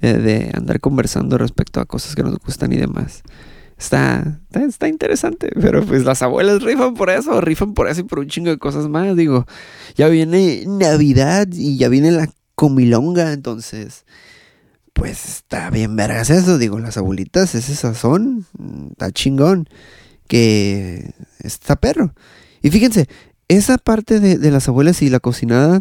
de, 0.00 0.50
andar 0.52 0.80
conversando 0.80 1.38
respecto 1.38 1.80
a 1.80 1.84
cosas 1.84 2.16
que 2.16 2.24
nos 2.24 2.38
gustan 2.38 2.72
y 2.72 2.76
demás. 2.76 3.22
Está, 3.78 4.40
está, 4.50 4.88
interesante, 4.88 5.50
pero 5.60 5.84
pues 5.84 6.04
las 6.04 6.22
abuelas 6.22 6.62
rifan 6.62 6.94
por 6.94 7.10
eso, 7.10 7.40
rifan 7.40 7.74
por 7.74 7.88
eso 7.88 8.00
y 8.00 8.04
por 8.04 8.18
un 8.18 8.26
chingo 8.26 8.50
de 8.50 8.58
cosas 8.58 8.88
más. 8.88 9.14
Digo, 9.16 9.46
ya 9.94 10.08
viene 10.08 10.64
Navidad 10.66 11.46
y 11.52 11.76
ya 11.76 11.88
viene 11.88 12.10
la 12.10 12.28
comilonga, 12.56 13.32
entonces, 13.32 14.04
pues 14.92 15.24
está 15.24 15.70
bien 15.70 15.94
vergas 15.94 16.30
eso. 16.30 16.58
Digo, 16.58 16.80
las 16.80 16.96
abuelitas, 16.96 17.54
ese 17.54 17.76
sazón, 17.76 18.44
está 18.90 19.12
chingón, 19.12 19.68
que 20.26 21.12
está 21.38 21.76
perro. 21.76 22.12
Y 22.60 22.70
fíjense, 22.70 23.06
esa 23.48 23.78
parte 23.78 24.20
de, 24.20 24.50
las 24.50 24.68
abuelas 24.68 25.00
y 25.00 25.08
la 25.08 25.20
cocinada, 25.20 25.80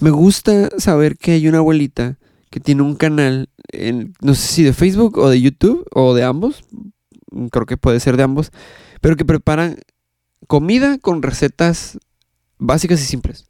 me 0.00 0.10
gusta 0.10 0.70
saber 0.78 1.16
que 1.16 1.32
hay 1.32 1.48
una 1.48 1.58
abuelita 1.58 2.18
que 2.50 2.60
tiene 2.60 2.82
un 2.82 2.96
canal, 2.96 3.50
en, 3.72 4.14
no 4.20 4.34
sé 4.34 4.46
si 4.46 4.62
de 4.62 4.72
Facebook 4.72 5.18
o 5.18 5.28
de 5.28 5.40
YouTube 5.40 5.86
o 5.92 6.14
de 6.14 6.24
ambos, 6.24 6.64
creo 7.50 7.66
que 7.66 7.76
puede 7.76 8.00
ser 8.00 8.16
de 8.16 8.22
ambos, 8.22 8.52
pero 9.00 9.16
que 9.16 9.24
preparan 9.24 9.78
comida 10.46 10.98
con 10.98 11.22
recetas 11.22 11.98
básicas 12.58 13.00
y 13.00 13.04
simples. 13.04 13.46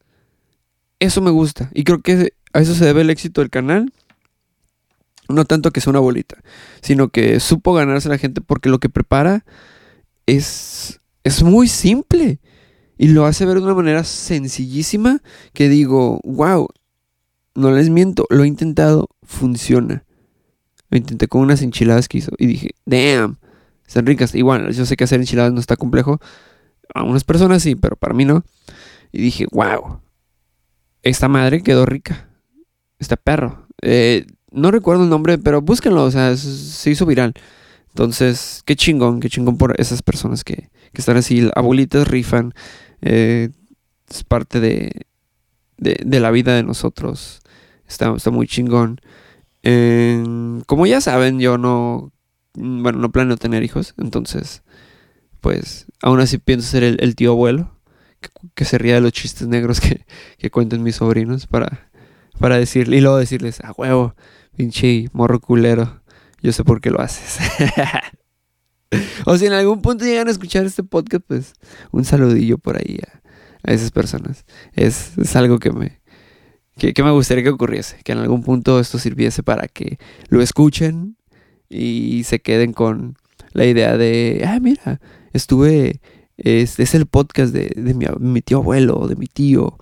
Eso 1.00 1.20
me 1.20 1.30
gusta 1.30 1.70
y 1.74 1.84
creo 1.84 2.00
que 2.00 2.32
a 2.52 2.60
eso 2.60 2.74
se 2.74 2.84
debe 2.84 3.02
el 3.02 3.10
éxito 3.10 3.40
del 3.40 3.50
canal. 3.50 3.92
No 5.28 5.44
tanto 5.44 5.70
que 5.70 5.82
sea 5.82 5.90
una 5.90 5.98
abuelita, 5.98 6.38
sino 6.80 7.10
que 7.10 7.38
supo 7.38 7.74
ganarse 7.74 8.08
a 8.08 8.12
la 8.12 8.18
gente 8.18 8.40
porque 8.40 8.70
lo 8.70 8.78
que 8.78 8.88
prepara 8.88 9.44
es, 10.24 11.00
es 11.22 11.42
muy 11.42 11.68
simple. 11.68 12.40
Y 12.98 13.08
lo 13.08 13.24
hace 13.24 13.46
ver 13.46 13.58
de 13.58 13.64
una 13.64 13.74
manera 13.74 14.04
sencillísima 14.04 15.22
que 15.52 15.68
digo, 15.68 16.20
wow, 16.24 16.68
no 17.54 17.70
les 17.70 17.90
miento, 17.90 18.26
lo 18.28 18.44
he 18.44 18.48
intentado, 18.48 19.08
funciona. 19.22 20.04
Lo 20.90 20.98
intenté 20.98 21.28
con 21.28 21.42
unas 21.42 21.62
enchiladas 21.62 22.08
que 22.08 22.18
hizo 22.18 22.32
y 22.38 22.46
dije, 22.46 22.70
damn, 22.86 23.38
están 23.86 24.06
ricas. 24.06 24.34
Igual, 24.34 24.72
yo 24.72 24.84
sé 24.84 24.96
que 24.96 25.04
hacer 25.04 25.20
enchiladas 25.20 25.52
no 25.52 25.60
está 25.60 25.76
complejo. 25.76 26.20
A 26.94 27.04
unas 27.04 27.24
personas 27.24 27.62
sí, 27.62 27.74
pero 27.74 27.96
para 27.96 28.14
mí 28.14 28.24
no. 28.24 28.44
Y 29.12 29.20
dije, 29.20 29.46
wow, 29.52 30.00
esta 31.02 31.28
madre 31.28 31.62
quedó 31.62 31.86
rica. 31.86 32.28
Este 32.98 33.16
perro. 33.16 33.66
Eh, 33.82 34.26
no 34.50 34.70
recuerdo 34.70 35.04
el 35.04 35.10
nombre, 35.10 35.38
pero 35.38 35.62
búsquenlo, 35.62 36.04
o 36.04 36.10
sea, 36.10 36.36
se 36.36 36.90
hizo 36.90 37.06
viral. 37.06 37.34
Entonces, 37.90 38.62
qué 38.64 38.76
chingón, 38.76 39.20
qué 39.20 39.28
chingón 39.28 39.58
por 39.58 39.78
esas 39.80 40.02
personas 40.02 40.44
que, 40.44 40.70
que 40.92 41.00
están 41.00 41.16
así. 41.16 41.50
Abuelitas 41.54 42.08
rifan, 42.08 42.54
eh, 43.02 43.50
es 44.08 44.24
parte 44.24 44.60
de, 44.60 45.06
de, 45.76 46.20
la 46.20 46.30
vida 46.30 46.54
de 46.54 46.62
nosotros. 46.62 47.40
Está, 47.86 48.14
está 48.14 48.30
muy 48.30 48.46
chingón. 48.46 49.00
como 50.66 50.86
ya 50.86 51.00
saben, 51.00 51.40
yo 51.40 51.58
no, 51.58 52.12
bueno, 52.54 52.98
no 52.98 53.10
planeo 53.10 53.36
tener 53.36 53.62
hijos, 53.62 53.94
entonces, 53.98 54.62
pues, 55.40 55.86
aún 56.02 56.20
así 56.20 56.38
pienso 56.38 56.68
ser 56.68 56.82
el, 56.82 57.16
tío 57.16 57.32
abuelo, 57.32 57.78
que, 58.54 58.64
se 58.64 58.78
ría 58.78 58.94
de 58.94 59.00
los 59.00 59.12
chistes 59.12 59.46
negros 59.48 59.80
que, 59.80 60.04
que 60.38 60.50
cuenten 60.50 60.82
mis 60.82 60.96
sobrinos 60.96 61.46
para, 61.46 61.90
para 62.38 62.58
decirle, 62.58 62.96
y 62.98 63.00
luego 63.00 63.16
decirles, 63.16 63.60
a 63.62 63.72
huevo, 63.72 64.14
pinche 64.56 65.08
morro 65.12 65.40
culero, 65.40 66.02
yo 66.42 66.52
sé 66.52 66.64
por 66.64 66.80
qué 66.80 66.90
lo 66.90 67.00
haces. 67.00 67.38
o 69.26 69.36
si 69.36 69.46
en 69.46 69.52
algún 69.52 69.82
punto 69.82 70.04
llegan 70.04 70.28
a 70.28 70.30
escuchar 70.30 70.64
este 70.64 70.82
podcast, 70.82 71.24
pues 71.26 71.52
un 71.90 72.04
saludillo 72.04 72.58
por 72.58 72.78
ahí 72.78 72.98
a, 73.62 73.72
esas 73.72 73.90
personas. 73.90 74.44
Es, 74.72 75.12
algo 75.36 75.58
que 75.58 75.70
me, 75.72 76.00
que, 76.76 76.94
me 77.02 77.10
gustaría 77.10 77.44
que 77.44 77.50
ocurriese, 77.50 77.98
que 78.04 78.12
en 78.12 78.18
algún 78.18 78.42
punto 78.42 78.80
esto 78.80 78.98
sirviese 78.98 79.42
para 79.42 79.68
que 79.68 79.98
lo 80.28 80.40
escuchen 80.40 81.16
y 81.68 82.22
se 82.24 82.40
queden 82.40 82.72
con 82.72 83.16
la 83.52 83.66
idea 83.66 83.96
de, 83.96 84.44
ah, 84.46 84.58
mira, 84.60 85.00
estuve, 85.32 86.00
es, 86.36 86.78
es 86.78 86.94
el 86.94 87.06
podcast 87.06 87.52
de, 87.52 87.72
de 87.76 87.94
mi, 87.94 88.40
tío 88.40 88.58
abuelo, 88.58 89.06
de 89.06 89.16
mi 89.16 89.26
tío, 89.26 89.78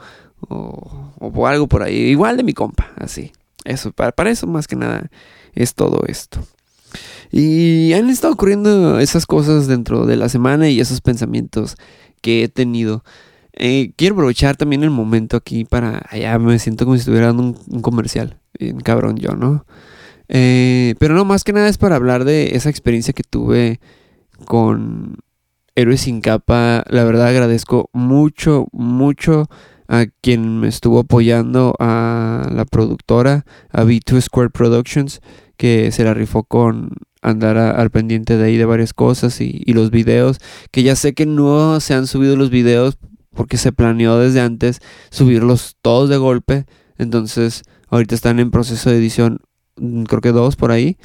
o, 0.48 1.12
o, 1.18 1.46
algo 1.46 1.68
por 1.68 1.82
ahí, 1.82 1.96
igual 1.96 2.36
de 2.36 2.42
mi 2.42 2.54
compa, 2.54 2.92
así. 2.96 3.32
Eso, 3.64 3.92
para, 3.92 4.12
para 4.12 4.30
eso 4.30 4.46
más 4.46 4.66
que 4.66 4.76
nada 4.76 5.10
es 5.52 5.74
todo 5.74 6.02
esto. 6.06 6.46
Y 7.30 7.92
han 7.92 8.10
estado 8.10 8.34
ocurriendo 8.34 8.98
esas 8.98 9.26
cosas 9.26 9.66
dentro 9.66 10.06
de 10.06 10.16
la 10.16 10.28
semana 10.28 10.68
y 10.68 10.80
esos 10.80 11.00
pensamientos 11.00 11.76
que 12.20 12.44
he 12.44 12.48
tenido. 12.48 13.04
Eh, 13.52 13.92
quiero 13.96 14.14
aprovechar 14.14 14.56
también 14.56 14.82
el 14.82 14.90
momento 14.90 15.36
aquí 15.36 15.64
para. 15.64 16.02
Allá 16.10 16.38
me 16.38 16.58
siento 16.58 16.84
como 16.84 16.96
si 16.96 17.00
estuviera 17.00 17.28
dando 17.28 17.58
un, 17.68 17.82
comercial. 17.82 18.38
Bien 18.58 18.80
cabrón 18.80 19.16
yo, 19.16 19.34
¿no? 19.34 19.64
Eh, 20.28 20.94
pero 20.98 21.14
no, 21.14 21.24
más 21.24 21.44
que 21.44 21.52
nada 21.52 21.68
es 21.68 21.78
para 21.78 21.96
hablar 21.96 22.24
de 22.24 22.56
esa 22.56 22.68
experiencia 22.68 23.14
que 23.14 23.22
tuve 23.22 23.80
con 24.44 25.18
Héroes 25.74 26.00
sin 26.00 26.20
capa, 26.20 26.84
la 26.88 27.04
verdad 27.04 27.28
agradezco 27.28 27.90
mucho, 27.92 28.66
mucho 28.72 29.48
a 29.88 30.06
quien 30.22 30.58
me 30.58 30.68
estuvo 30.68 31.00
apoyando, 31.00 31.74
a 31.78 32.48
la 32.50 32.64
productora, 32.64 33.44
a 33.70 33.84
B2 33.84 34.22
Square 34.22 34.50
Productions, 34.50 35.20
que 35.56 35.92
se 35.92 36.04
la 36.04 36.14
rifó 36.14 36.44
con 36.44 36.90
andar 37.26 37.58
al 37.58 37.90
pendiente 37.90 38.36
de 38.36 38.44
ahí 38.44 38.56
de 38.56 38.64
varias 38.64 38.94
cosas 38.94 39.40
y, 39.40 39.62
y, 39.64 39.72
los 39.72 39.90
videos, 39.90 40.38
que 40.70 40.82
ya 40.82 40.94
sé 40.94 41.12
que 41.12 41.26
no 41.26 41.80
se 41.80 41.94
han 41.94 42.06
subido 42.06 42.36
los 42.36 42.50
videos 42.50 42.98
porque 43.34 43.56
se 43.56 43.72
planeó 43.72 44.18
desde 44.18 44.40
antes 44.40 44.80
subirlos 45.10 45.76
todos 45.82 46.08
de 46.08 46.16
golpe, 46.16 46.66
entonces 46.98 47.62
ahorita 47.88 48.14
están 48.14 48.38
en 48.38 48.50
proceso 48.50 48.90
de 48.90 48.98
edición, 48.98 49.40
mm, 49.76 50.04
creo 50.04 50.20
que 50.20 50.32
dos 50.32 50.56
por 50.56 50.70
ahí, 50.70 50.96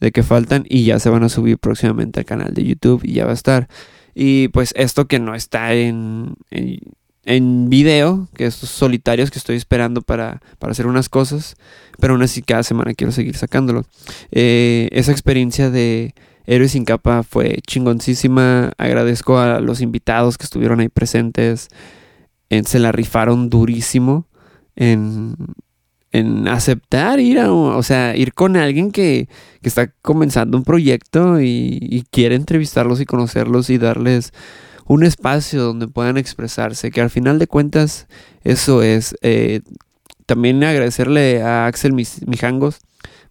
de 0.00 0.10
que 0.10 0.22
faltan 0.22 0.64
y 0.68 0.84
ya 0.84 0.98
se 0.98 1.10
van 1.10 1.22
a 1.22 1.28
subir 1.28 1.58
próximamente 1.58 2.20
al 2.20 2.26
canal 2.26 2.52
de 2.54 2.64
YouTube 2.64 3.02
y 3.04 3.14
ya 3.14 3.24
va 3.24 3.30
a 3.30 3.34
estar. 3.34 3.68
Y 4.14 4.48
pues 4.48 4.74
esto 4.76 5.06
que 5.06 5.20
no 5.20 5.34
está 5.34 5.74
en, 5.74 6.34
en, 6.50 6.80
video, 7.24 8.28
que 8.34 8.46
estos 8.46 8.68
solitarios 8.70 9.30
que 9.30 9.38
estoy 9.38 9.56
esperando 9.56 10.02
para, 10.02 10.40
para, 10.58 10.72
hacer 10.72 10.86
unas 10.86 11.08
cosas, 11.08 11.56
pero 11.98 12.14
aún 12.14 12.22
así 12.22 12.42
cada 12.42 12.62
semana 12.62 12.94
quiero 12.94 13.12
seguir 13.12 13.36
sacándolo. 13.36 13.84
Eh, 14.30 14.88
esa 14.92 15.12
experiencia 15.12 15.70
de 15.70 16.14
Héroes 16.46 16.72
sin 16.72 16.84
capa 16.84 17.22
fue 17.22 17.60
chingoncísima. 17.66 18.72
Agradezco 18.76 19.38
a 19.38 19.60
los 19.60 19.80
invitados 19.80 20.38
que 20.38 20.44
estuvieron 20.44 20.80
ahí 20.80 20.88
presentes. 20.88 21.68
se 22.50 22.78
la 22.78 22.92
rifaron 22.92 23.48
durísimo 23.48 24.26
en, 24.74 25.36
en 26.12 26.46
aceptar 26.46 27.20
ir 27.20 27.38
a, 27.38 27.52
o 27.52 27.82
sea, 27.82 28.14
ir 28.14 28.34
con 28.34 28.56
alguien 28.56 28.92
que, 28.92 29.28
que 29.62 29.68
está 29.68 29.92
comenzando 30.02 30.56
un 30.58 30.64
proyecto 30.64 31.40
y, 31.40 32.04
quiere 32.10 32.34
entrevistarlos 32.34 33.00
y 33.00 33.06
conocerlos 33.06 33.70
y 33.70 33.78
darles 33.78 34.32
un 34.86 35.04
espacio 35.04 35.62
donde 35.62 35.88
puedan 35.88 36.16
expresarse, 36.16 36.90
que 36.90 37.00
al 37.00 37.10
final 37.10 37.38
de 37.38 37.46
cuentas 37.46 38.06
eso 38.44 38.82
es. 38.82 39.16
Eh, 39.22 39.60
también 40.26 40.62
agradecerle 40.64 41.42
a 41.42 41.66
Axel 41.66 41.92
Mijangos 41.92 42.78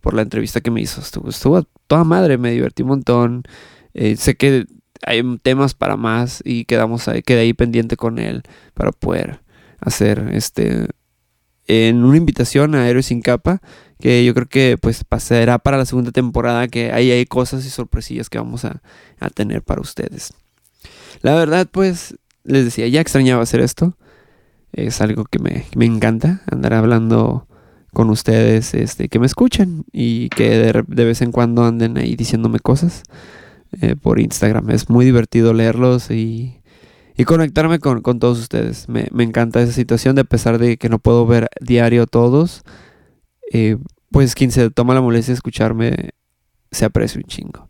por 0.01 0.13
la 0.13 0.21
entrevista 0.23 0.61
que 0.61 0.71
me 0.71 0.81
hizo. 0.81 1.01
Estuvo, 1.01 1.29
estuvo 1.29 1.63
toda 1.87 2.03
madre, 2.03 2.37
me 2.37 2.51
divertí 2.51 2.83
un 2.83 2.89
montón. 2.89 3.43
Eh, 3.93 4.17
sé 4.17 4.35
que 4.35 4.65
hay 5.03 5.23
temas 5.41 5.73
para 5.73 5.97
más 5.97 6.41
y 6.45 6.65
quedamos 6.65 7.07
ahí, 7.07 7.23
quedé 7.23 7.41
ahí 7.41 7.53
pendiente 7.53 7.97
con 7.97 8.19
él 8.19 8.43
para 8.73 8.91
poder 8.91 9.41
hacer 9.79 10.29
este 10.33 10.87
en 11.67 12.03
una 12.03 12.17
invitación 12.17 12.75
a 12.75 12.89
Héroes 12.89 13.05
sin 13.05 13.21
capa, 13.21 13.61
que 13.99 14.25
yo 14.25 14.33
creo 14.33 14.47
que 14.47 14.77
pues 14.81 15.03
pasará 15.03 15.59
para 15.59 15.77
la 15.77 15.85
segunda 15.85 16.11
temporada, 16.11 16.67
que 16.67 16.91
ahí 16.91 17.11
hay 17.11 17.25
cosas 17.25 17.65
y 17.65 17.69
sorpresillas 17.69 18.29
que 18.29 18.37
vamos 18.39 18.65
a, 18.65 18.81
tener 19.35 19.61
para 19.61 19.79
ustedes. 19.79 20.33
La 21.21 21.35
verdad, 21.35 21.67
pues, 21.71 22.15
les 22.43 22.65
decía, 22.65 22.87
ya 22.87 23.01
extrañaba 23.01 23.43
hacer 23.43 23.61
esto. 23.61 23.97
Es 24.73 25.01
algo 25.01 25.25
que 25.25 25.39
me, 25.39 25.65
encanta, 25.85 26.41
andar 26.49 26.73
hablando 26.73 27.47
con 27.93 28.09
ustedes, 28.09 28.73
este, 28.73 29.09
que 29.09 29.19
me 29.19 29.25
escuchen 29.25 29.83
y 29.91 30.29
que 30.29 30.49
de, 30.87 31.05
vez 31.05 31.21
en 31.21 31.31
cuando 31.31 31.65
anden 31.65 31.97
ahí 31.97 32.15
diciéndome 32.15 32.59
cosas 32.59 33.03
eh, 33.81 33.95
por 33.95 34.19
Instagram. 34.19 34.69
Es 34.69 34.89
muy 34.89 35.03
divertido 35.03 35.53
leerlos 35.53 36.09
y 36.09 36.61
y 37.21 37.25
conectarme 37.25 37.79
con, 37.79 38.01
todos 38.01 38.39
ustedes. 38.39 38.87
Me, 38.89 39.07
encanta 39.23 39.61
esa 39.61 39.73
situación, 39.73 40.15
de 40.15 40.21
a 40.21 40.25
pesar 40.25 40.57
de 40.57 40.77
que 40.77 40.89
no 40.89 40.99
puedo 40.99 41.25
ver 41.25 41.49
diario 41.59 42.07
todos, 42.07 42.63
eh, 43.51 43.77
pues 44.09 44.33
quien 44.33 44.51
se 44.51 44.69
toma 44.71 44.93
la 44.93 45.01
molestia 45.01 45.33
de 45.33 45.35
escucharme 45.35 46.11
se 46.71 46.85
aprecia 46.85 47.19
un 47.19 47.27
chingo. 47.27 47.69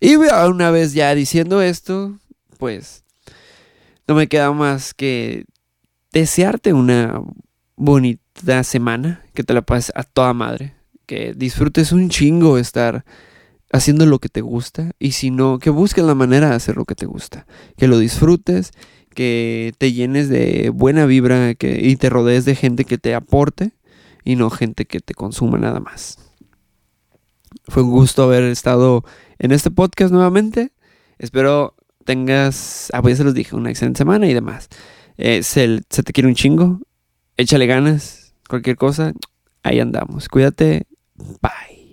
Y 0.00 0.16
una 0.16 0.70
vez 0.70 0.92
ya 0.92 1.14
diciendo 1.14 1.62
esto, 1.62 2.18
pues 2.64 3.04
no 4.08 4.14
me 4.14 4.26
queda 4.26 4.50
más 4.52 4.94
que 4.94 5.44
desearte 6.14 6.72
una 6.72 7.20
bonita 7.76 8.64
semana, 8.64 9.22
que 9.34 9.44
te 9.44 9.52
la 9.52 9.60
pases 9.60 9.92
a 9.94 10.02
toda 10.02 10.32
madre, 10.32 10.74
que 11.04 11.34
disfrutes 11.36 11.92
un 11.92 12.08
chingo 12.08 12.56
estar 12.56 13.04
haciendo 13.70 14.06
lo 14.06 14.18
que 14.18 14.30
te 14.30 14.40
gusta 14.40 14.92
y 14.98 15.12
si 15.12 15.30
no, 15.30 15.58
que 15.58 15.68
busques 15.68 16.02
la 16.02 16.14
manera 16.14 16.48
de 16.48 16.54
hacer 16.54 16.76
lo 16.76 16.86
que 16.86 16.94
te 16.94 17.04
gusta, 17.04 17.46
que 17.76 17.86
lo 17.86 17.98
disfrutes, 17.98 18.70
que 19.14 19.74
te 19.76 19.92
llenes 19.92 20.30
de 20.30 20.70
buena 20.70 21.04
vibra 21.04 21.54
que, 21.54 21.86
y 21.86 21.96
te 21.96 22.08
rodees 22.08 22.46
de 22.46 22.54
gente 22.54 22.86
que 22.86 22.96
te 22.96 23.14
aporte 23.14 23.72
y 24.24 24.36
no 24.36 24.48
gente 24.48 24.86
que 24.86 25.00
te 25.00 25.12
consuma 25.12 25.58
nada 25.58 25.80
más. 25.80 26.16
Fue 27.68 27.82
un 27.82 27.90
gusto 27.90 28.22
haber 28.22 28.44
estado 28.44 29.04
en 29.38 29.52
este 29.52 29.70
podcast 29.70 30.14
nuevamente. 30.14 30.72
Espero 31.18 31.73
tengas, 32.04 32.90
ah, 32.92 33.02
pues 33.02 33.14
ya 33.14 33.18
se 33.18 33.24
los 33.24 33.34
dije, 33.34 33.56
una 33.56 33.70
excelente 33.70 33.98
semana 33.98 34.26
y 34.26 34.34
demás. 34.34 34.68
Eh, 35.16 35.42
se, 35.42 35.80
se 35.90 36.02
te 36.02 36.12
quiere 36.12 36.28
un 36.28 36.34
chingo, 36.34 36.80
échale 37.36 37.66
ganas, 37.66 38.34
cualquier 38.48 38.76
cosa, 38.76 39.12
ahí 39.62 39.80
andamos. 39.80 40.28
Cuídate, 40.28 40.86
bye. 41.40 41.83